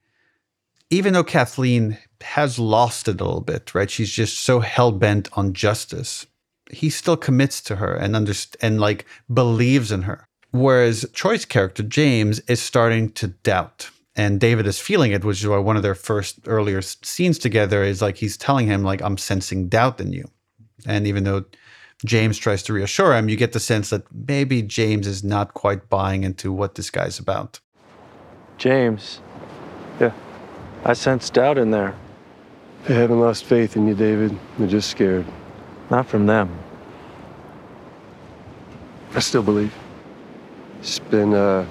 even 0.90 1.14
though 1.14 1.24
Kathleen 1.24 1.98
has 2.22 2.60
lost 2.60 3.08
it 3.08 3.22
a 3.22 3.24
little 3.24 3.42
bit, 3.42 3.74
right? 3.74 3.90
She's 3.90 4.12
just 4.12 4.40
so 4.40 4.60
hell 4.60 4.92
bent 4.92 5.30
on 5.34 5.54
justice. 5.54 6.26
He 6.72 6.90
still 6.90 7.18
commits 7.18 7.62
to 7.62 7.78
her 7.78 7.94
and 7.94 8.14
underst- 8.16 8.56
and 8.62 8.80
like 8.80 9.06
believes 9.32 9.92
in 9.92 10.04
her. 10.04 10.28
Whereas 10.52 11.06
Troy's 11.14 11.46
character 11.46 11.84
James 11.84 12.40
is 12.42 12.62
starting 12.62 13.12
to 13.14 13.28
doubt, 13.28 13.90
and 14.16 14.40
David 14.40 14.66
is 14.66 14.80
feeling 14.80 15.12
it, 15.12 15.24
which 15.24 15.42
is 15.42 15.48
why 15.48 15.58
one 15.58 15.78
of 15.78 15.84
their 15.84 15.96
first 15.96 16.40
earlier 16.48 16.82
scenes 16.82 17.38
together 17.38 17.84
is 17.84 18.02
like 18.02 18.18
he's 18.18 18.38
telling 18.38 18.68
him 18.68 18.84
like 18.84 19.02
I'm 19.02 19.18
sensing 19.18 19.70
doubt 19.70 20.00
in 20.00 20.14
you, 20.14 20.30
and 20.86 21.06
even 21.06 21.24
though 21.24 21.46
James 22.06 22.38
tries 22.38 22.64
to 22.64 22.74
reassure 22.74 23.16
him, 23.16 23.28
you 23.30 23.36
get 23.36 23.54
the 23.54 23.60
sense 23.60 23.90
that 23.90 24.04
maybe 24.14 24.62
James 24.62 25.08
is 25.08 25.24
not 25.24 25.54
quite 25.54 25.90
buying 25.90 26.24
into 26.24 26.52
what 26.52 26.76
this 26.76 26.90
guy's 26.90 27.20
about. 27.20 27.60
James. 28.58 29.22
Yeah. 30.00 30.12
I 30.84 30.94
sense 30.94 31.30
doubt 31.30 31.58
in 31.58 31.72
there. 31.72 31.96
They 32.86 32.96
haven't 32.96 33.20
lost 33.20 33.44
faith 33.44 33.76
in 33.76 33.88
you, 33.88 33.96
David. 33.96 34.38
They're 34.58 34.68
just 34.68 34.90
scared. 34.90 35.26
Not 35.90 36.08
from 36.08 36.26
them. 36.26 36.58
I 39.14 39.20
still 39.20 39.44
believe. 39.44 39.74
It's 40.80 41.00
been, 41.00 41.34
uh, 41.34 41.66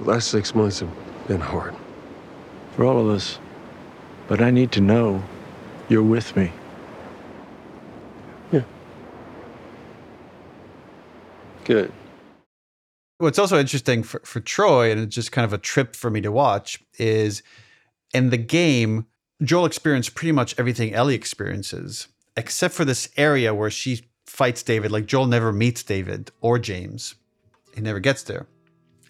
the 0.00 0.10
last 0.10 0.30
six 0.30 0.54
months 0.54 0.80
have 0.80 0.90
been 1.26 1.40
hard. 1.40 1.74
For 2.76 2.84
all 2.84 2.98
of 2.98 3.08
us. 3.08 3.38
But 4.28 4.40
I 4.40 4.50
need 4.50 4.72
to 4.72 4.80
know 4.80 5.22
you're 5.88 6.02
with 6.02 6.34
me. 6.36 6.50
Yeah. 8.50 8.62
Good. 11.64 11.92
What's 13.24 13.38
also 13.38 13.58
interesting 13.58 14.02
for, 14.02 14.20
for 14.22 14.40
Troy, 14.40 14.92
and 14.92 15.00
it's 15.00 15.14
just 15.14 15.32
kind 15.32 15.46
of 15.46 15.54
a 15.54 15.58
trip 15.58 15.96
for 15.96 16.10
me 16.10 16.20
to 16.20 16.30
watch, 16.30 16.78
is 16.98 17.42
in 18.12 18.28
the 18.28 18.36
game, 18.36 19.06
Joel 19.42 19.64
experienced 19.64 20.14
pretty 20.14 20.32
much 20.32 20.54
everything 20.58 20.92
Ellie 20.92 21.14
experiences, 21.14 22.08
except 22.36 22.74
for 22.74 22.84
this 22.84 23.08
area 23.16 23.54
where 23.54 23.70
she 23.70 24.02
fights 24.26 24.62
David. 24.62 24.92
Like 24.92 25.06
Joel 25.06 25.26
never 25.26 25.54
meets 25.54 25.82
David 25.82 26.32
or 26.42 26.58
James, 26.58 27.14
he 27.74 27.80
never 27.80 27.98
gets 27.98 28.24
there. 28.24 28.46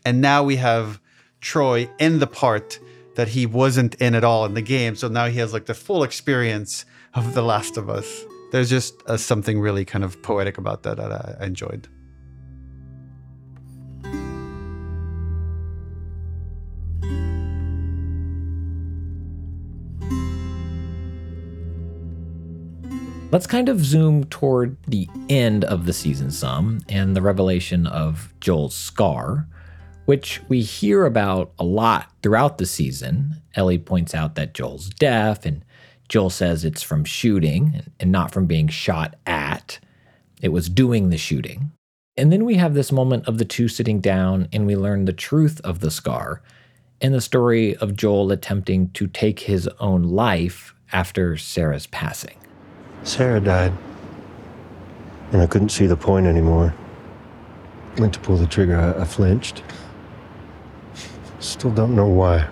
And 0.07 0.21
now 0.21 0.45
we 0.45 0.57
have 0.57 1.01
Troy 1.41 1.91
in 1.99 2.21
the 2.21 2.29
part 2.29 2.79
that 3.17 3.27
he 3.27 3.47
wasn't 3.47 3.97
in 3.97 4.15
at 4.15 4.23
all 4.23 4.45
in 4.45 4.55
the 4.55 4.63
game. 4.63 4.95
So 4.95 5.09
now 5.09 5.27
he 5.27 5.41
has 5.41 5.53
like 5.53 5.67
the 5.67 5.75
full 5.75 6.05
experience 6.05 6.85
of 7.15 7.35
The 7.35 7.43
Last 7.43 7.77
of 7.77 7.91
Us. 7.91 8.25
There's 8.53 8.71
just 8.71 8.95
uh, 9.09 9.17
something 9.17 9.59
really 9.59 9.85
kind 9.85 10.05
of 10.05 10.23
poetic 10.23 10.57
about 10.57 10.85
that 10.85 10.99
that 10.99 11.11
I, 11.11 11.37
I 11.41 11.47
enjoyed. 11.47 11.89
Let's 23.35 23.49
kind 23.49 23.69
of 23.69 23.85
zoom 23.85 24.23
toward 24.27 24.77
the 24.87 25.09
end 25.29 25.65
of 25.65 25.87
the 25.87 25.93
season 25.93 26.31
some 26.31 26.83
and 26.89 27.17
the 27.17 27.21
revelation 27.21 27.85
of 27.85 28.33
Joel's 28.39 28.77
scar, 28.77 29.49
which 30.05 30.41
we 30.47 30.63
hear 30.63 31.05
about 31.05 31.51
a 31.59 31.65
lot 31.65 32.13
throughout 32.23 32.59
the 32.59 32.67
season. 32.67 33.43
Ellie 33.57 33.77
points 33.77 34.15
out 34.15 34.37
that 34.37 34.55
Joel's 34.55 34.89
deaf, 34.89 35.45
and 35.45 35.65
Joel 36.09 36.31
says 36.31 36.65
it's 36.65 36.85
from 36.85 37.05
shooting 37.05 37.83
and 37.99 38.13
not 38.13 38.31
from 38.31 38.47
being 38.47 38.69
shot 38.69 39.17
at. 39.27 39.81
It 40.41 40.51
was 40.51 40.69
doing 40.69 41.11
the 41.11 41.19
shooting. 41.19 41.73
And 42.17 42.33
then 42.33 42.45
we 42.45 42.55
have 42.55 42.75
this 42.75 42.93
moment 42.93 43.27
of 43.27 43.39
the 43.39 43.45
two 43.45 43.67
sitting 43.67 43.99
down 43.99 44.47
and 44.53 44.65
we 44.65 44.77
learn 44.77 45.07
the 45.07 45.13
truth 45.13 45.61
of 45.65 45.81
the 45.81 45.91
scar 45.91 46.41
and 47.01 47.13
the 47.13 47.21
story 47.21 47.75
of 47.79 47.97
Joel 47.97 48.31
attempting 48.31 48.91
to 48.91 49.09
take 49.09 49.41
his 49.41 49.67
own 49.81 50.05
life 50.05 50.73
after 50.93 51.37
Sarah's 51.37 51.89
passing. 51.89 52.39
Sarah 53.05 53.41
died. 53.41 53.73
And 55.33 55.41
I 55.41 55.47
couldn't 55.47 55.69
see 55.71 55.87
the 55.87 55.97
point 55.97 56.27
anymore. 56.27 56.75
Went 57.99 58.13
to 58.15 58.21
pull 58.21 58.37
the 58.37 58.47
trigger, 58.47 58.77
I, 58.77 59.03
I 59.03 59.05
flinched. 59.05 59.63
Still 61.39 61.71
don't 61.71 61.95
know 61.95 62.09
why. 62.09 62.49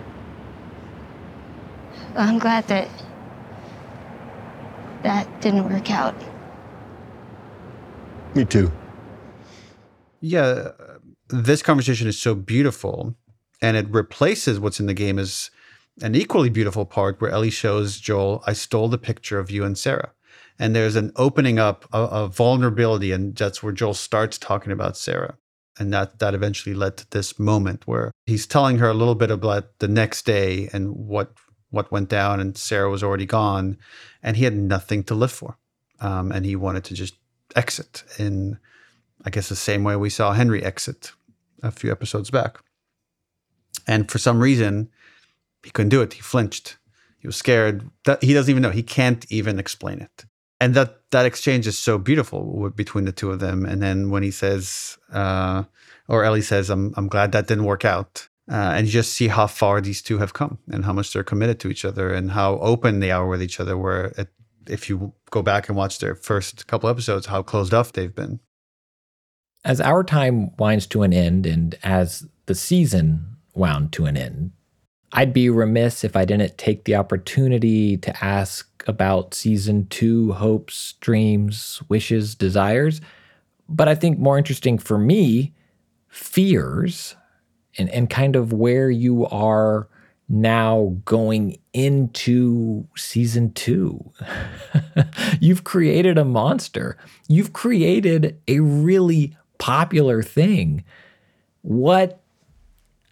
I'm 2.15 2.39
glad 2.39 2.67
that 2.67 2.87
that 5.01 5.41
didn't 5.41 5.69
work 5.69 5.89
out. 5.91 6.15
Me 8.35 8.45
too. 8.45 8.71
yeah, 10.21 10.69
this 11.29 11.61
conversation 11.61 12.07
is 12.07 12.17
so 12.17 12.35
beautiful, 12.35 13.15
and 13.61 13.75
it 13.75 13.87
replaces 13.89 14.59
what's 14.59 14.79
in 14.79 14.85
the 14.85 14.93
game 14.93 15.19
as 15.19 15.51
an 16.01 16.15
equally 16.15 16.49
beautiful 16.49 16.85
part 16.85 17.19
where 17.19 17.31
Ellie 17.31 17.49
shows 17.49 17.99
Joel, 17.99 18.43
"I 18.47 18.53
stole 18.53 18.87
the 18.87 18.97
picture 18.97 19.39
of 19.39 19.51
you 19.51 19.63
and 19.63 19.77
Sarah," 19.77 20.13
and 20.59 20.75
there's 20.75 20.95
an 20.95 21.11
opening 21.15 21.59
up 21.59 21.85
of, 21.91 22.35
vulnerability, 22.35 23.11
and 23.11 23.35
that's 23.35 23.61
where 23.61 23.73
Joel 23.73 23.93
starts 23.93 24.37
talking 24.37 24.71
about 24.71 24.97
Sarah, 24.97 25.37
and 25.77 25.93
that 25.93 26.19
that 26.19 26.33
eventually 26.33 26.75
led 26.75 26.97
to 26.97 27.09
this 27.09 27.39
moment 27.39 27.87
where 27.87 28.11
he's 28.25 28.47
telling 28.47 28.77
her 28.77 28.89
a 28.89 28.93
little 28.93 29.15
bit 29.15 29.31
about 29.31 29.79
the 29.79 29.87
next 29.87 30.25
day 30.25 30.69
and 30.73 30.95
what 30.95 31.33
what 31.69 31.91
went 31.91 32.09
down, 32.09 32.39
and 32.39 32.57
Sarah 32.57 32.89
was 32.89 33.03
already 33.03 33.25
gone, 33.25 33.77
and 34.21 34.37
he 34.37 34.43
had 34.43 34.55
nothing 34.55 35.03
to 35.05 35.15
live 35.15 35.31
for, 35.31 35.57
um, 35.99 36.31
and 36.31 36.45
he 36.45 36.55
wanted 36.55 36.83
to 36.85 36.93
just 36.93 37.15
exit 37.55 38.03
in 38.19 38.57
I 39.25 39.29
guess 39.29 39.49
the 39.49 39.55
same 39.55 39.83
way 39.83 39.95
we 39.95 40.09
saw 40.09 40.33
Henry 40.33 40.63
exit 40.63 41.11
a 41.61 41.71
few 41.71 41.91
episodes 41.91 42.29
back. 42.29 42.59
And 43.87 44.09
for 44.11 44.17
some 44.17 44.39
reason, 44.39 44.89
he 45.63 45.71
couldn't 45.71 45.89
do 45.89 46.01
it. 46.01 46.13
He 46.13 46.21
flinched. 46.21 46.77
He 47.19 47.27
was 47.27 47.35
scared. 47.35 47.89
He 48.21 48.33
doesn't 48.33 48.49
even 48.49 48.61
know. 48.61 48.69
He 48.69 48.83
can't 48.83 49.25
even 49.31 49.59
explain 49.59 49.99
it. 50.01 50.25
And 50.59 50.73
that 50.75 51.09
that 51.11 51.25
exchange 51.25 51.67
is 51.67 51.77
so 51.77 51.97
beautiful 51.97 52.69
between 52.75 53.05
the 53.05 53.11
two 53.11 53.31
of 53.31 53.39
them. 53.39 53.65
And 53.65 53.81
then 53.81 54.09
when 54.09 54.23
he 54.23 54.31
says, 54.31 54.97
uh, 55.11 55.63
or 56.07 56.23
Ellie 56.23 56.41
says, 56.41 56.69
"I'm 56.69 56.93
I'm 56.97 57.07
glad 57.07 57.31
that 57.31 57.47
didn't 57.47 57.65
work 57.65 57.85
out," 57.85 58.27
uh, 58.51 58.73
and 58.75 58.85
you 58.87 58.91
just 58.91 59.13
see 59.13 59.27
how 59.27 59.47
far 59.47 59.81
these 59.81 60.01
two 60.01 60.17
have 60.19 60.33
come 60.33 60.59
and 60.71 60.85
how 60.85 60.93
much 60.93 61.13
they're 61.13 61.23
committed 61.23 61.59
to 61.61 61.69
each 61.69 61.85
other 61.85 62.13
and 62.13 62.31
how 62.31 62.59
open 62.59 62.99
they 62.99 63.11
are 63.11 63.27
with 63.27 63.41
each 63.41 63.59
other. 63.59 63.77
Where 63.77 64.05
it, 64.17 64.29
if 64.67 64.89
you 64.89 65.13
go 65.29 65.41
back 65.41 65.67
and 65.67 65.77
watch 65.77 65.99
their 65.99 66.15
first 66.15 66.67
couple 66.67 66.89
episodes, 66.89 67.27
how 67.27 67.41
closed 67.43 67.73
off 67.73 67.93
they've 67.93 68.15
been. 68.15 68.39
As 69.65 69.79
our 69.79 70.03
time 70.03 70.55
winds 70.57 70.87
to 70.87 71.03
an 71.03 71.13
end 71.13 71.45
and 71.45 71.75
as 71.83 72.27
the 72.47 72.55
season 72.55 73.37
wound 73.53 73.93
to 73.93 74.05
an 74.05 74.17
end, 74.17 74.51
I'd 75.13 75.31
be 75.31 75.49
remiss 75.49 76.03
if 76.03 76.15
I 76.15 76.25
didn't 76.25 76.57
take 76.57 76.85
the 76.85 76.95
opportunity 76.95 77.97
to 77.97 78.25
ask 78.25 78.83
about 78.87 79.35
season 79.35 79.87
two 79.87 80.33
hopes, 80.33 80.93
dreams, 80.99 81.81
wishes, 81.87 82.33
desires. 82.33 82.99
But 83.69 83.87
I 83.87 83.95
think 83.95 84.17
more 84.17 84.39
interesting 84.39 84.79
for 84.79 84.97
me, 84.97 85.53
fears 86.09 87.15
and, 87.77 87.89
and 87.89 88.09
kind 88.09 88.35
of 88.35 88.53
where 88.53 88.89
you 88.89 89.27
are 89.27 89.87
now 90.27 90.97
going 91.05 91.59
into 91.73 92.87
season 92.95 93.53
two. 93.53 94.11
You've 95.39 95.63
created 95.63 96.17
a 96.17 96.25
monster, 96.25 96.97
you've 97.27 97.53
created 97.53 98.39
a 98.47 98.59
really 98.61 99.37
popular 99.59 100.23
thing. 100.23 100.83
What, 101.61 102.21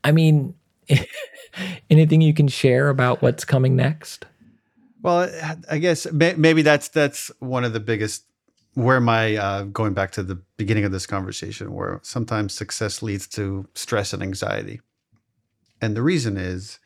I 0.03 0.11
mean, 0.11 0.55
anything 1.89 2.21
you 2.21 2.33
can 2.33 2.47
share 2.47 2.89
about 2.89 3.21
what's 3.21 3.45
coming 3.45 3.75
next? 3.75 4.25
Well, 5.01 5.31
I 5.69 5.79
guess 5.79 6.11
maybe 6.11 6.61
that's 6.61 6.87
that's 6.89 7.31
one 7.39 7.63
of 7.63 7.73
the 7.73 7.79
biggest 7.79 8.25
where 8.75 9.01
my 9.01 9.35
uh, 9.35 9.63
going 9.63 9.93
back 9.93 10.11
to 10.11 10.23
the 10.23 10.41
beginning 10.57 10.85
of 10.85 10.91
this 10.91 11.07
conversation, 11.07 11.73
where 11.73 11.99
sometimes 12.03 12.53
success 12.53 13.01
leads 13.01 13.27
to 13.29 13.67
stress 13.73 14.13
and 14.13 14.21
anxiety, 14.21 14.79
and 15.81 15.95
the 15.95 16.03
reason 16.03 16.37
is 16.37 16.79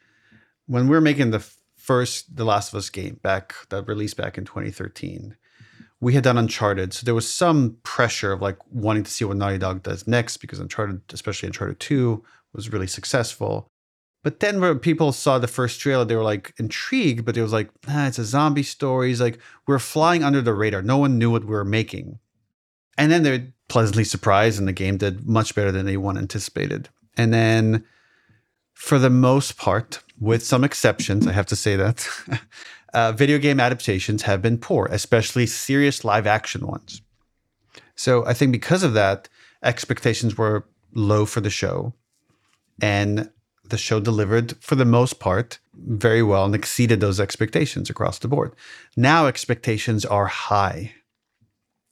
when 0.65 0.87
we're 0.87 1.01
making 1.01 1.31
the 1.31 1.45
first 1.75 2.35
The 2.35 2.45
Last 2.45 2.73
of 2.73 2.77
Us 2.77 2.89
game 2.89 3.19
back 3.21 3.53
that 3.69 3.87
released 3.87 4.17
back 4.17 4.37
in 4.37 4.45
2013, 4.45 5.35
we 5.99 6.13
had 6.13 6.23
done 6.23 6.37
Uncharted, 6.37 6.93
so 6.93 7.05
there 7.05 7.13
was 7.13 7.29
some 7.29 7.77
pressure 7.83 8.31
of 8.31 8.41
like 8.41 8.57
wanting 8.71 9.03
to 9.03 9.11
see 9.11 9.25
what 9.25 9.37
Naughty 9.37 9.57
Dog 9.57 9.83
does 9.83 10.07
next 10.07 10.37
because 10.37 10.59
Uncharted, 10.59 11.01
especially 11.13 11.47
Uncharted 11.47 11.79
2, 11.79 12.23
was 12.53 12.71
really 12.71 12.87
successful. 12.87 13.69
But 14.25 14.39
then 14.39 14.59
when 14.59 14.79
people 14.79 15.11
saw 15.11 15.37
the 15.37 15.47
first 15.47 15.79
trailer, 15.79 16.03
they 16.03 16.15
were 16.15 16.23
like 16.23 16.51
intrigued, 16.57 17.25
but 17.25 17.37
it 17.37 17.43
was 17.43 17.53
like, 17.53 17.69
ah, 17.87 18.07
it's 18.07 18.17
a 18.17 18.25
zombie 18.25 18.63
story. 18.63 19.11
It's 19.11 19.21
like 19.21 19.37
we're 19.67 19.77
flying 19.77 20.23
under 20.23 20.41
the 20.41 20.55
radar. 20.55 20.81
No 20.81 20.97
one 20.97 21.19
knew 21.19 21.29
what 21.29 21.43
we 21.43 21.51
were 21.51 21.63
making. 21.63 22.17
And 22.97 23.11
then 23.11 23.21
they're 23.21 23.53
pleasantly 23.67 24.03
surprised, 24.03 24.57
and 24.57 24.67
the 24.67 24.73
game 24.73 24.97
did 24.97 25.27
much 25.27 25.53
better 25.53 25.71
than 25.71 25.87
anyone 25.87 26.17
anticipated. 26.17 26.89
And 27.15 27.31
then, 27.31 27.85
for 28.73 28.97
the 28.97 29.11
most 29.11 29.57
part, 29.57 30.01
with 30.19 30.43
some 30.43 30.63
exceptions, 30.63 31.27
I 31.27 31.31
have 31.31 31.45
to 31.45 31.55
say 31.55 31.75
that 31.75 32.09
uh, 32.95 33.11
video 33.11 33.37
game 33.37 33.59
adaptations 33.59 34.23
have 34.23 34.41
been 34.41 34.57
poor, 34.57 34.87
especially 34.87 35.45
serious 35.45 36.03
live 36.03 36.25
action 36.25 36.65
ones. 36.65 37.03
So 37.95 38.25
I 38.25 38.33
think 38.33 38.53
because 38.53 38.81
of 38.81 38.95
that, 38.95 39.29
expectations 39.61 40.35
were 40.35 40.65
low 40.95 41.27
for 41.27 41.41
the 41.41 41.51
show. 41.51 41.93
And 42.81 43.29
the 43.69 43.77
show 43.77 43.99
delivered 43.99 44.55
for 44.61 44.75
the 44.75 44.85
most 44.85 45.19
part 45.19 45.59
very 45.73 46.23
well 46.23 46.45
and 46.45 46.55
exceeded 46.55 46.99
those 46.99 47.19
expectations 47.19 47.89
across 47.89 48.19
the 48.19 48.27
board. 48.27 48.55
Now 48.95 49.27
expectations 49.27 50.05
are 50.05 50.27
high, 50.27 50.93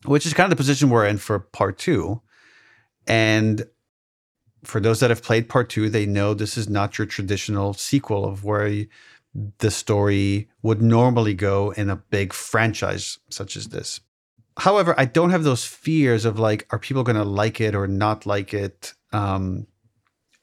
which 0.06 0.26
is 0.26 0.34
kind 0.34 0.46
of 0.46 0.52
the 0.52 0.62
position 0.62 0.90
we're 0.90 1.08
in 1.08 1.18
for 1.18 1.40
part 1.40 1.78
two. 1.78 2.22
And 3.08 3.66
for 4.64 4.80
those 4.80 5.00
that 5.02 5.10
have 5.10 5.24
played 5.24 5.50
part 5.50 5.70
two, 5.70 5.90
they 5.90 6.06
know 6.06 6.34
this 6.34 6.58
is 6.58 6.70
not 6.70 6.98
your 6.98 7.08
traditional 7.08 7.74
sequel 7.74 8.26
of 8.26 8.44
where 8.44 8.86
the 9.58 9.72
story 9.72 10.50
would 10.62 10.82
normally 10.82 11.34
go 11.34 11.72
in 11.72 11.90
a 11.90 11.96
big 11.96 12.34
franchise 12.34 13.18
such 13.30 13.58
as 13.58 13.70
this. 13.70 14.00
However, 14.58 14.94
I 14.98 15.06
don't 15.06 15.32
have 15.32 15.44
those 15.44 15.66
fears 15.66 16.26
of 16.26 16.38
like, 16.38 16.68
are 16.70 16.80
people 16.80 17.04
going 17.04 17.16
to 17.16 17.24
like 17.24 17.60
it 17.60 17.74
or 17.74 17.88
not 17.88 18.26
like 18.26 18.54
it? 18.54 18.94
Um, 19.12 19.68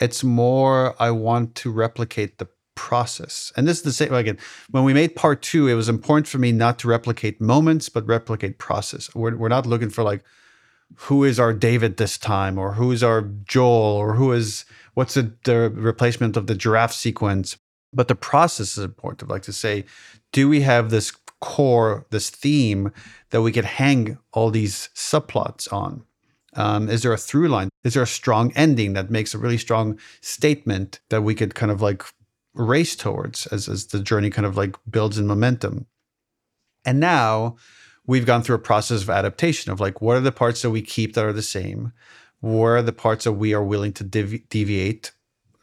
it's 0.01 0.25
more 0.25 1.01
I 1.01 1.11
want 1.11 1.55
to 1.57 1.71
replicate 1.71 2.39
the 2.39 2.49
process. 2.75 3.53
And 3.57 3.69
this 3.69 3.79
is 3.79 3.83
the 3.83 3.93
same 3.93 4.15
again. 4.15 4.39
When 4.71 4.85
we 4.85 4.95
made 4.95 5.15
part 5.15 5.43
two, 5.43 5.69
it 5.69 5.75
was 5.75 5.89
important 5.89 6.27
for 6.27 6.39
me 6.39 6.51
not 6.51 6.79
to 6.81 6.89
replicate 6.89 7.41
moments, 7.41 7.89
but 7.89 8.07
replicate 8.07 8.59
process. 8.59 9.15
We're, 9.15 9.37
we're 9.37 9.49
not 9.49 9.67
looking 9.67 9.91
for 9.91 10.03
like 10.03 10.25
who 10.97 11.25
is 11.25 11.39
our 11.39 11.53
David 11.53 11.99
this 11.99 12.19
time, 12.19 12.59
or 12.59 12.73
who 12.73 12.91
is 12.91 13.03
our 13.03 13.23
Joel, 13.23 13.69
or 13.69 14.15
who 14.15 14.33
is 14.33 14.65
what's 14.95 15.15
the, 15.15 15.33
the 15.45 15.71
replacement 15.71 16.37
of 16.37 16.47
the 16.47 16.55
giraffe 16.55 16.93
sequence. 16.93 17.57
But 17.93 18.09
the 18.09 18.15
process 18.15 18.77
is 18.77 18.85
important. 18.85 19.31
Like 19.31 19.43
to 19.43 19.53
say, 19.53 19.85
do 20.33 20.49
we 20.49 20.63
have 20.63 20.91
this 20.91 21.13
core, 21.41 22.07
this 22.11 22.31
theme 22.31 22.93
that 23.31 23.43
we 23.43 23.53
could 23.53 23.65
hang 23.65 24.19
all 24.33 24.51
these 24.51 24.89
subplots 24.95 25.73
on? 25.73 26.05
Um, 26.55 26.89
is 26.89 27.03
there 27.03 27.13
a 27.13 27.19
through 27.19 27.49
line? 27.49 27.69
Is 27.85 27.95
there 27.95 28.03
a 28.03 28.09
strong 28.09 28.53
ending 28.57 28.95
that 28.95 29.11
makes 29.11 29.35
a 29.35 29.39
really 29.39 29.59
strong 29.59 29.99
statement 30.21 31.01
that 31.09 31.23
we 31.23 31.35
could 31.35 31.55
kind 31.55 31.71
of 31.71 31.81
like 31.81 32.03
race 32.55 32.97
towards 32.97 33.47
as, 33.49 33.69
as 33.69 33.87
the 33.87 34.01
journey 34.01 34.31
kind 34.31 34.47
of 34.47 34.57
like 34.57 34.77
builds 34.89 35.19
in 35.19 35.27
momentum? 35.27 35.87
And 36.85 36.99
now 36.99 37.57
we've 38.07 38.27
gone 38.27 38.43
through 38.43 38.57
a 38.57 38.61
process 38.61 39.03
of 39.03 39.11
adaptation 39.11 39.71
of 39.71 39.81
like, 39.81 40.01
what 40.01 40.17
are 40.17 40.21
the 40.21 40.33
parts 40.33 40.63
that 40.63 40.71
we 40.71 40.83
keep 40.83 41.15
that 41.15 41.25
are 41.25 41.33
the 41.33 41.43
same? 41.43 41.93
What 42.41 42.67
are 42.67 42.83
the 42.83 42.93
parts 42.93 43.25
that 43.25 43.33
we 43.33 43.55
are 43.55 43.63
willing 43.63 43.93
to 43.95 44.05
devi- 44.05 44.45
deviate 44.49 45.13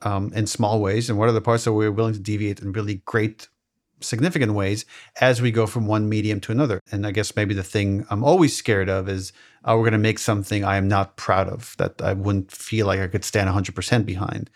um, 0.03 0.31
in 0.33 0.47
small 0.47 0.79
ways? 0.79 1.09
And 1.09 1.17
what 1.17 1.27
are 1.27 1.33
the 1.33 1.41
parts 1.41 1.65
that 1.65 1.73
we're 1.73 1.91
willing 1.91 2.13
to 2.13 2.19
deviate 2.19 2.61
in 2.61 2.71
really 2.71 3.01
great 3.05 3.49
significant 3.99 4.53
ways 4.53 4.85
as 5.21 5.41
we 5.41 5.51
go 5.51 5.65
from 5.65 5.87
one 5.87 6.07
medium 6.07 6.39
to 6.41 6.51
another. 6.51 6.79
And 6.91 7.05
I 7.05 7.11
guess 7.11 7.35
maybe 7.35 7.53
the 7.53 7.63
thing 7.63 8.05
I'm 8.09 8.23
always 8.23 8.55
scared 8.55 8.89
of 8.89 9.09
is 9.09 9.33
uh, 9.63 9.73
we're 9.75 9.83
going 9.83 9.91
to 9.93 9.97
make 9.97 10.19
something 10.19 10.63
I 10.63 10.77
am 10.77 10.87
not 10.87 11.17
proud 11.17 11.49
of, 11.49 11.75
that 11.77 12.01
I 12.01 12.13
wouldn't 12.13 12.51
feel 12.51 12.87
like 12.87 12.99
I 12.99 13.07
could 13.07 13.25
stand 13.25 13.49
100% 13.49 14.05
behind. 14.05 14.49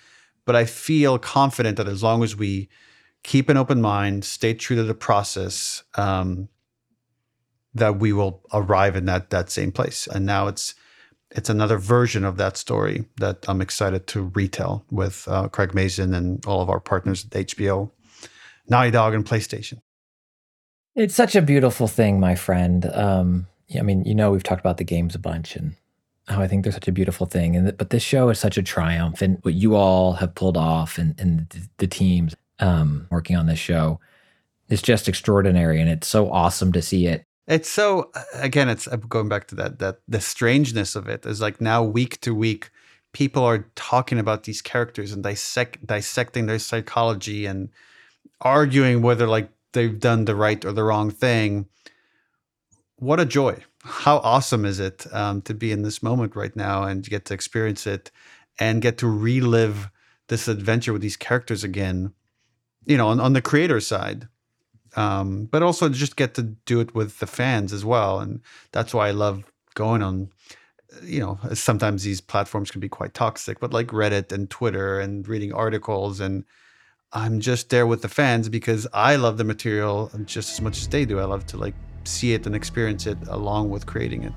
But 0.45 0.55
I 0.55 0.65
feel 0.65 1.17
confident 1.19 1.77
that 1.77 1.87
as 1.87 2.03
long 2.03 2.23
as 2.23 2.35
we 2.35 2.69
keep 3.23 3.49
an 3.49 3.57
open 3.57 3.81
mind, 3.81 4.25
stay 4.25 4.53
true 4.53 4.75
to 4.75 4.83
the 4.83 4.93
process, 4.93 5.83
um, 5.95 6.49
that 7.73 7.99
we 7.99 8.11
will 8.11 8.41
arrive 8.53 8.95
in 8.95 9.05
that 9.05 9.29
that 9.29 9.49
same 9.49 9.71
place. 9.71 10.07
And 10.07 10.25
now 10.25 10.47
it's 10.47 10.75
it's 11.31 11.49
another 11.49 11.77
version 11.77 12.25
of 12.25 12.37
that 12.37 12.57
story 12.57 13.05
that 13.17 13.45
I'm 13.47 13.61
excited 13.61 14.07
to 14.07 14.31
retell 14.35 14.85
with 14.91 15.27
uh, 15.29 15.47
Craig 15.47 15.73
Mazin 15.73 16.13
and 16.13 16.45
all 16.45 16.61
of 16.61 16.69
our 16.69 16.81
partners 16.81 17.25
at 17.25 17.47
HBO. 17.47 17.91
Naughty 18.71 18.89
Dog 18.89 19.13
and 19.13 19.25
PlayStation. 19.25 19.81
It's 20.95 21.13
such 21.13 21.35
a 21.35 21.41
beautiful 21.41 21.87
thing, 21.87 22.19
my 22.19 22.35
friend. 22.35 22.85
Um, 22.93 23.47
I 23.77 23.81
mean, 23.81 24.03
you 24.05 24.15
know, 24.15 24.31
we've 24.31 24.43
talked 24.43 24.61
about 24.61 24.77
the 24.77 24.83
games 24.85 25.13
a 25.13 25.19
bunch 25.19 25.55
and 25.55 25.75
how 26.27 26.41
I 26.41 26.47
think 26.47 26.63
they're 26.63 26.73
such 26.73 26.87
a 26.87 26.93
beautiful 26.93 27.25
thing. 27.25 27.55
And 27.55 27.77
but 27.77 27.89
this 27.89 28.01
show 28.01 28.29
is 28.29 28.39
such 28.39 28.57
a 28.57 28.63
triumph, 28.63 29.21
and 29.21 29.37
what 29.41 29.53
you 29.53 29.75
all 29.75 30.13
have 30.13 30.35
pulled 30.35 30.57
off, 30.57 30.97
and 30.97 31.19
and 31.19 31.49
the, 31.49 31.69
the 31.77 31.87
teams 31.87 32.35
um, 32.59 33.07
working 33.11 33.35
on 33.35 33.45
this 33.45 33.59
show 33.59 33.99
is 34.69 34.81
just 34.81 35.09
extraordinary, 35.09 35.81
and 35.81 35.89
it's 35.89 36.07
so 36.07 36.31
awesome 36.31 36.71
to 36.71 36.81
see 36.81 37.07
it. 37.07 37.25
It's 37.47 37.69
so 37.69 38.11
again, 38.33 38.69
it's 38.69 38.87
going 38.87 39.27
back 39.27 39.47
to 39.47 39.55
that 39.55 39.79
that 39.79 39.99
the 40.07 40.21
strangeness 40.21 40.95
of 40.95 41.09
it 41.09 41.25
is 41.25 41.41
like 41.41 41.59
now 41.59 41.83
week 41.83 42.21
to 42.21 42.33
week, 42.33 42.69
people 43.11 43.43
are 43.43 43.69
talking 43.75 44.19
about 44.19 44.43
these 44.43 44.61
characters 44.61 45.11
and 45.11 45.23
dissect 45.23 45.85
dissecting 45.85 46.45
their 46.45 46.59
psychology 46.59 47.45
and 47.45 47.69
arguing 48.41 49.01
whether 49.01 49.27
like 49.27 49.49
they've 49.73 49.99
done 49.99 50.25
the 50.25 50.35
right 50.35 50.63
or 50.65 50.71
the 50.71 50.83
wrong 50.83 51.11
thing. 51.11 51.67
What 52.97 53.19
a 53.19 53.25
joy. 53.25 53.63
How 53.83 54.17
awesome 54.17 54.65
is 54.65 54.79
it 54.79 55.07
um, 55.11 55.41
to 55.43 55.53
be 55.53 55.71
in 55.71 55.81
this 55.81 56.03
moment 56.03 56.35
right 56.35 56.55
now 56.55 56.83
and 56.83 57.03
get 57.03 57.25
to 57.25 57.33
experience 57.33 57.87
it 57.87 58.11
and 58.59 58.81
get 58.81 58.97
to 58.99 59.07
relive 59.07 59.89
this 60.27 60.47
adventure 60.47 60.93
with 60.93 61.01
these 61.01 61.17
characters 61.17 61.63
again, 61.63 62.13
you 62.85 62.97
know, 62.97 63.07
on, 63.07 63.19
on 63.19 63.33
the 63.33 63.41
creator 63.41 63.79
side. 63.79 64.27
Um, 64.95 65.45
but 65.45 65.63
also 65.63 65.87
just 65.89 66.15
get 66.17 66.33
to 66.35 66.43
do 66.43 66.79
it 66.81 66.93
with 66.93 67.19
the 67.19 67.27
fans 67.27 67.71
as 67.71 67.85
well. 67.85 68.19
And 68.19 68.41
that's 68.71 68.93
why 68.93 69.07
I 69.07 69.11
love 69.11 69.45
going 69.73 70.03
on, 70.03 70.29
you 71.01 71.21
know, 71.21 71.39
sometimes 71.53 72.03
these 72.03 72.19
platforms 72.21 72.69
can 72.71 72.81
be 72.81 72.89
quite 72.89 73.13
toxic, 73.13 73.59
but 73.59 73.73
like 73.73 73.87
Reddit 73.87 74.31
and 74.31 74.49
Twitter 74.49 74.99
and 74.99 75.27
reading 75.27 75.53
articles 75.53 76.19
and 76.19 76.43
I'm 77.13 77.41
just 77.41 77.69
there 77.69 77.85
with 77.85 78.01
the 78.01 78.07
fans 78.07 78.47
because 78.47 78.87
I 78.93 79.17
love 79.17 79.37
the 79.37 79.43
material 79.43 80.09
just 80.25 80.53
as 80.53 80.61
much 80.61 80.77
as 80.77 80.87
they 80.87 81.03
do. 81.03 81.19
I 81.19 81.25
love 81.25 81.45
to 81.47 81.57
like 81.57 81.73
see 82.05 82.33
it 82.33 82.45
and 82.45 82.55
experience 82.55 83.05
it 83.05 83.17
along 83.27 83.69
with 83.69 83.85
creating 83.85 84.23
it. 84.23 84.33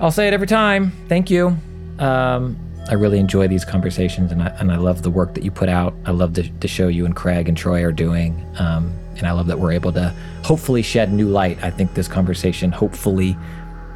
I'll 0.00 0.12
say 0.12 0.28
it 0.28 0.32
every 0.32 0.46
time. 0.46 0.92
Thank 1.08 1.28
you. 1.28 1.56
Um, 1.98 2.56
I 2.88 2.94
really 2.94 3.18
enjoy 3.18 3.48
these 3.48 3.64
conversations, 3.64 4.32
and 4.32 4.42
I, 4.42 4.46
and 4.60 4.72
I 4.72 4.76
love 4.76 5.02
the 5.02 5.10
work 5.10 5.34
that 5.34 5.42
you 5.42 5.50
put 5.50 5.68
out. 5.68 5.92
I 6.06 6.12
love 6.12 6.34
the, 6.34 6.48
the 6.60 6.68
show 6.68 6.88
you 6.88 7.04
and 7.04 7.14
Craig 7.14 7.48
and 7.48 7.56
Troy 7.56 7.84
are 7.84 7.92
doing, 7.92 8.46
um, 8.58 8.96
and 9.16 9.26
I 9.26 9.32
love 9.32 9.48
that 9.48 9.58
we're 9.58 9.72
able 9.72 9.92
to 9.92 10.14
hopefully 10.44 10.82
shed 10.82 11.12
new 11.12 11.28
light. 11.28 11.62
I 11.62 11.70
think 11.70 11.94
this 11.94 12.08
conversation 12.08 12.72
hopefully 12.72 13.36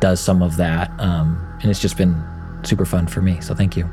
does 0.01 0.21
some 0.21 0.43
of 0.43 0.57
that, 0.57 0.91
um, 0.99 1.41
and 1.63 1.71
it's 1.71 1.81
just 1.81 1.97
been 1.97 2.23
super 2.65 2.85
fun 2.85 3.07
for 3.07 3.23
me. 3.23 3.41
So 3.41 3.55
thank 3.55 3.77
you. 3.77 3.89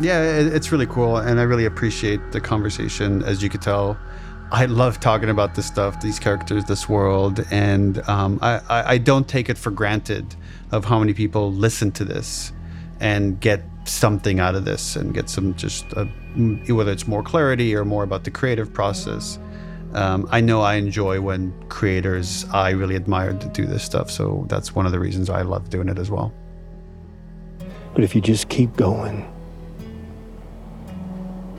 Yeah, 0.00 0.22
it, 0.22 0.46
it's 0.46 0.72
really 0.72 0.86
cool, 0.86 1.18
and 1.18 1.38
I 1.38 1.42
really 1.42 1.66
appreciate 1.66 2.32
the 2.32 2.40
conversation. 2.40 3.22
As 3.22 3.42
you 3.42 3.50
could 3.50 3.60
tell, 3.60 3.98
I 4.50 4.64
love 4.64 4.98
talking 4.98 5.28
about 5.28 5.54
this 5.54 5.66
stuff, 5.66 6.00
these 6.00 6.18
characters, 6.18 6.64
this 6.64 6.88
world, 6.88 7.44
and 7.50 8.00
um, 8.08 8.38
I, 8.40 8.60
I, 8.68 8.92
I 8.92 8.98
don't 8.98 9.28
take 9.28 9.50
it 9.50 9.58
for 9.58 9.70
granted 9.70 10.34
of 10.72 10.86
how 10.86 10.98
many 10.98 11.12
people 11.12 11.52
listen 11.52 11.92
to 11.92 12.04
this 12.04 12.52
and 12.98 13.38
get 13.40 13.62
something 13.84 14.40
out 14.40 14.54
of 14.54 14.64
this 14.64 14.96
and 14.96 15.12
get 15.12 15.28
some 15.28 15.54
just 15.54 15.86
uh, 15.96 16.04
whether 16.68 16.92
it's 16.92 17.06
more 17.06 17.22
clarity 17.22 17.74
or 17.74 17.84
more 17.84 18.02
about 18.02 18.24
the 18.24 18.30
creative 18.30 18.72
process. 18.72 19.38
Um, 19.92 20.26
I 20.30 20.40
know 20.40 20.62
I 20.62 20.74
enjoy 20.74 21.20
when 21.20 21.52
creators 21.68 22.46
I 22.52 22.70
really 22.70 22.94
admire 22.94 23.34
to 23.34 23.48
do 23.48 23.66
this 23.66 23.82
stuff, 23.82 24.10
so 24.10 24.46
that's 24.48 24.74
one 24.74 24.86
of 24.86 24.92
the 24.92 25.00
reasons 25.00 25.28
I 25.28 25.42
love 25.42 25.68
doing 25.68 25.88
it 25.88 25.98
as 25.98 26.10
well. 26.10 26.32
But 27.94 28.04
if 28.04 28.14
you 28.14 28.20
just 28.20 28.48
keep 28.48 28.76
going, 28.76 29.30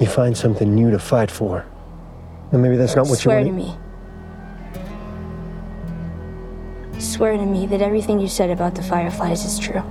you 0.01 0.07
find 0.07 0.35
something 0.35 0.73
new 0.73 0.89
to 0.91 0.99
fight 0.99 1.29
for. 1.29 1.65
And 2.51 2.61
maybe 2.61 2.75
that's 2.75 2.95
not 2.95 3.07
what 3.07 3.19
Swear 3.19 3.39
you 3.41 3.53
want. 3.53 3.61
Swear 3.61 3.75
to 3.75 3.79
me. 6.93 6.99
Swear 6.99 7.37
to 7.37 7.45
me 7.45 7.65
that 7.67 7.81
everything 7.81 8.19
you 8.19 8.27
said 8.27 8.49
about 8.49 8.75
the 8.75 8.81
Fireflies 8.81 9.45
is 9.45 9.59
true. 9.59 9.83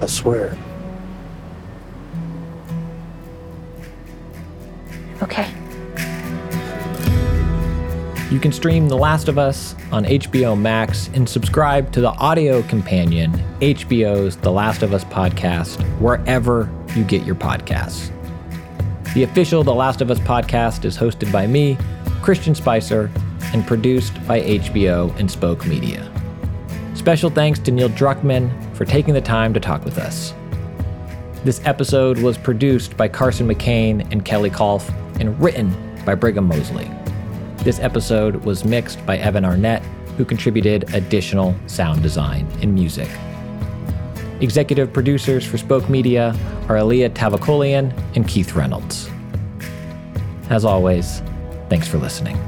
I 0.00 0.06
swear. 0.06 0.56
Okay. 5.22 5.52
You 8.28 8.40
can 8.40 8.50
stream 8.50 8.88
The 8.88 8.96
Last 8.96 9.28
of 9.28 9.38
Us 9.38 9.76
on 9.92 10.04
HBO 10.04 10.60
Max 10.60 11.08
and 11.14 11.28
subscribe 11.28 11.92
to 11.92 12.00
the 12.00 12.10
audio 12.10 12.60
companion, 12.62 13.30
HBO's 13.60 14.36
The 14.36 14.50
Last 14.50 14.82
of 14.82 14.92
Us 14.92 15.04
podcast, 15.04 15.80
wherever 16.00 16.68
you 16.96 17.04
get 17.04 17.24
your 17.24 17.36
podcasts. 17.36 18.10
The 19.14 19.22
official 19.22 19.62
The 19.62 19.72
Last 19.72 20.00
of 20.00 20.10
Us 20.10 20.18
podcast 20.18 20.84
is 20.84 20.98
hosted 20.98 21.30
by 21.30 21.46
me, 21.46 21.78
Christian 22.20 22.56
Spicer, 22.56 23.12
and 23.52 23.64
produced 23.64 24.14
by 24.26 24.40
HBO 24.40 25.16
and 25.20 25.30
Spoke 25.30 25.64
Media. 25.64 26.10
Special 26.94 27.30
thanks 27.30 27.60
to 27.60 27.70
Neil 27.70 27.90
Druckmann 27.90 28.74
for 28.74 28.84
taking 28.84 29.14
the 29.14 29.20
time 29.20 29.54
to 29.54 29.60
talk 29.60 29.84
with 29.84 29.98
us. 29.98 30.34
This 31.44 31.64
episode 31.64 32.18
was 32.18 32.36
produced 32.36 32.96
by 32.96 33.06
Carson 33.06 33.46
McCain 33.46 34.10
and 34.10 34.24
Kelly 34.24 34.50
Kolf 34.50 34.88
and 35.20 35.40
written 35.40 35.72
by 36.04 36.16
Brigham 36.16 36.46
Mosley. 36.46 36.90
This 37.66 37.80
episode 37.80 38.44
was 38.44 38.64
mixed 38.64 39.04
by 39.06 39.18
Evan 39.18 39.44
Arnett, 39.44 39.84
who 40.16 40.24
contributed 40.24 40.94
additional 40.94 41.52
sound 41.66 42.00
design 42.00 42.46
and 42.62 42.72
music. 42.72 43.08
Executive 44.40 44.92
producers 44.92 45.44
for 45.44 45.58
Spoke 45.58 45.90
Media 45.90 46.32
are 46.68 46.76
Alia 46.76 47.10
Tavakolian 47.10 47.92
and 48.14 48.28
Keith 48.28 48.52
Reynolds. 48.52 49.10
As 50.48 50.64
always, 50.64 51.22
thanks 51.68 51.88
for 51.88 51.98
listening. 51.98 52.38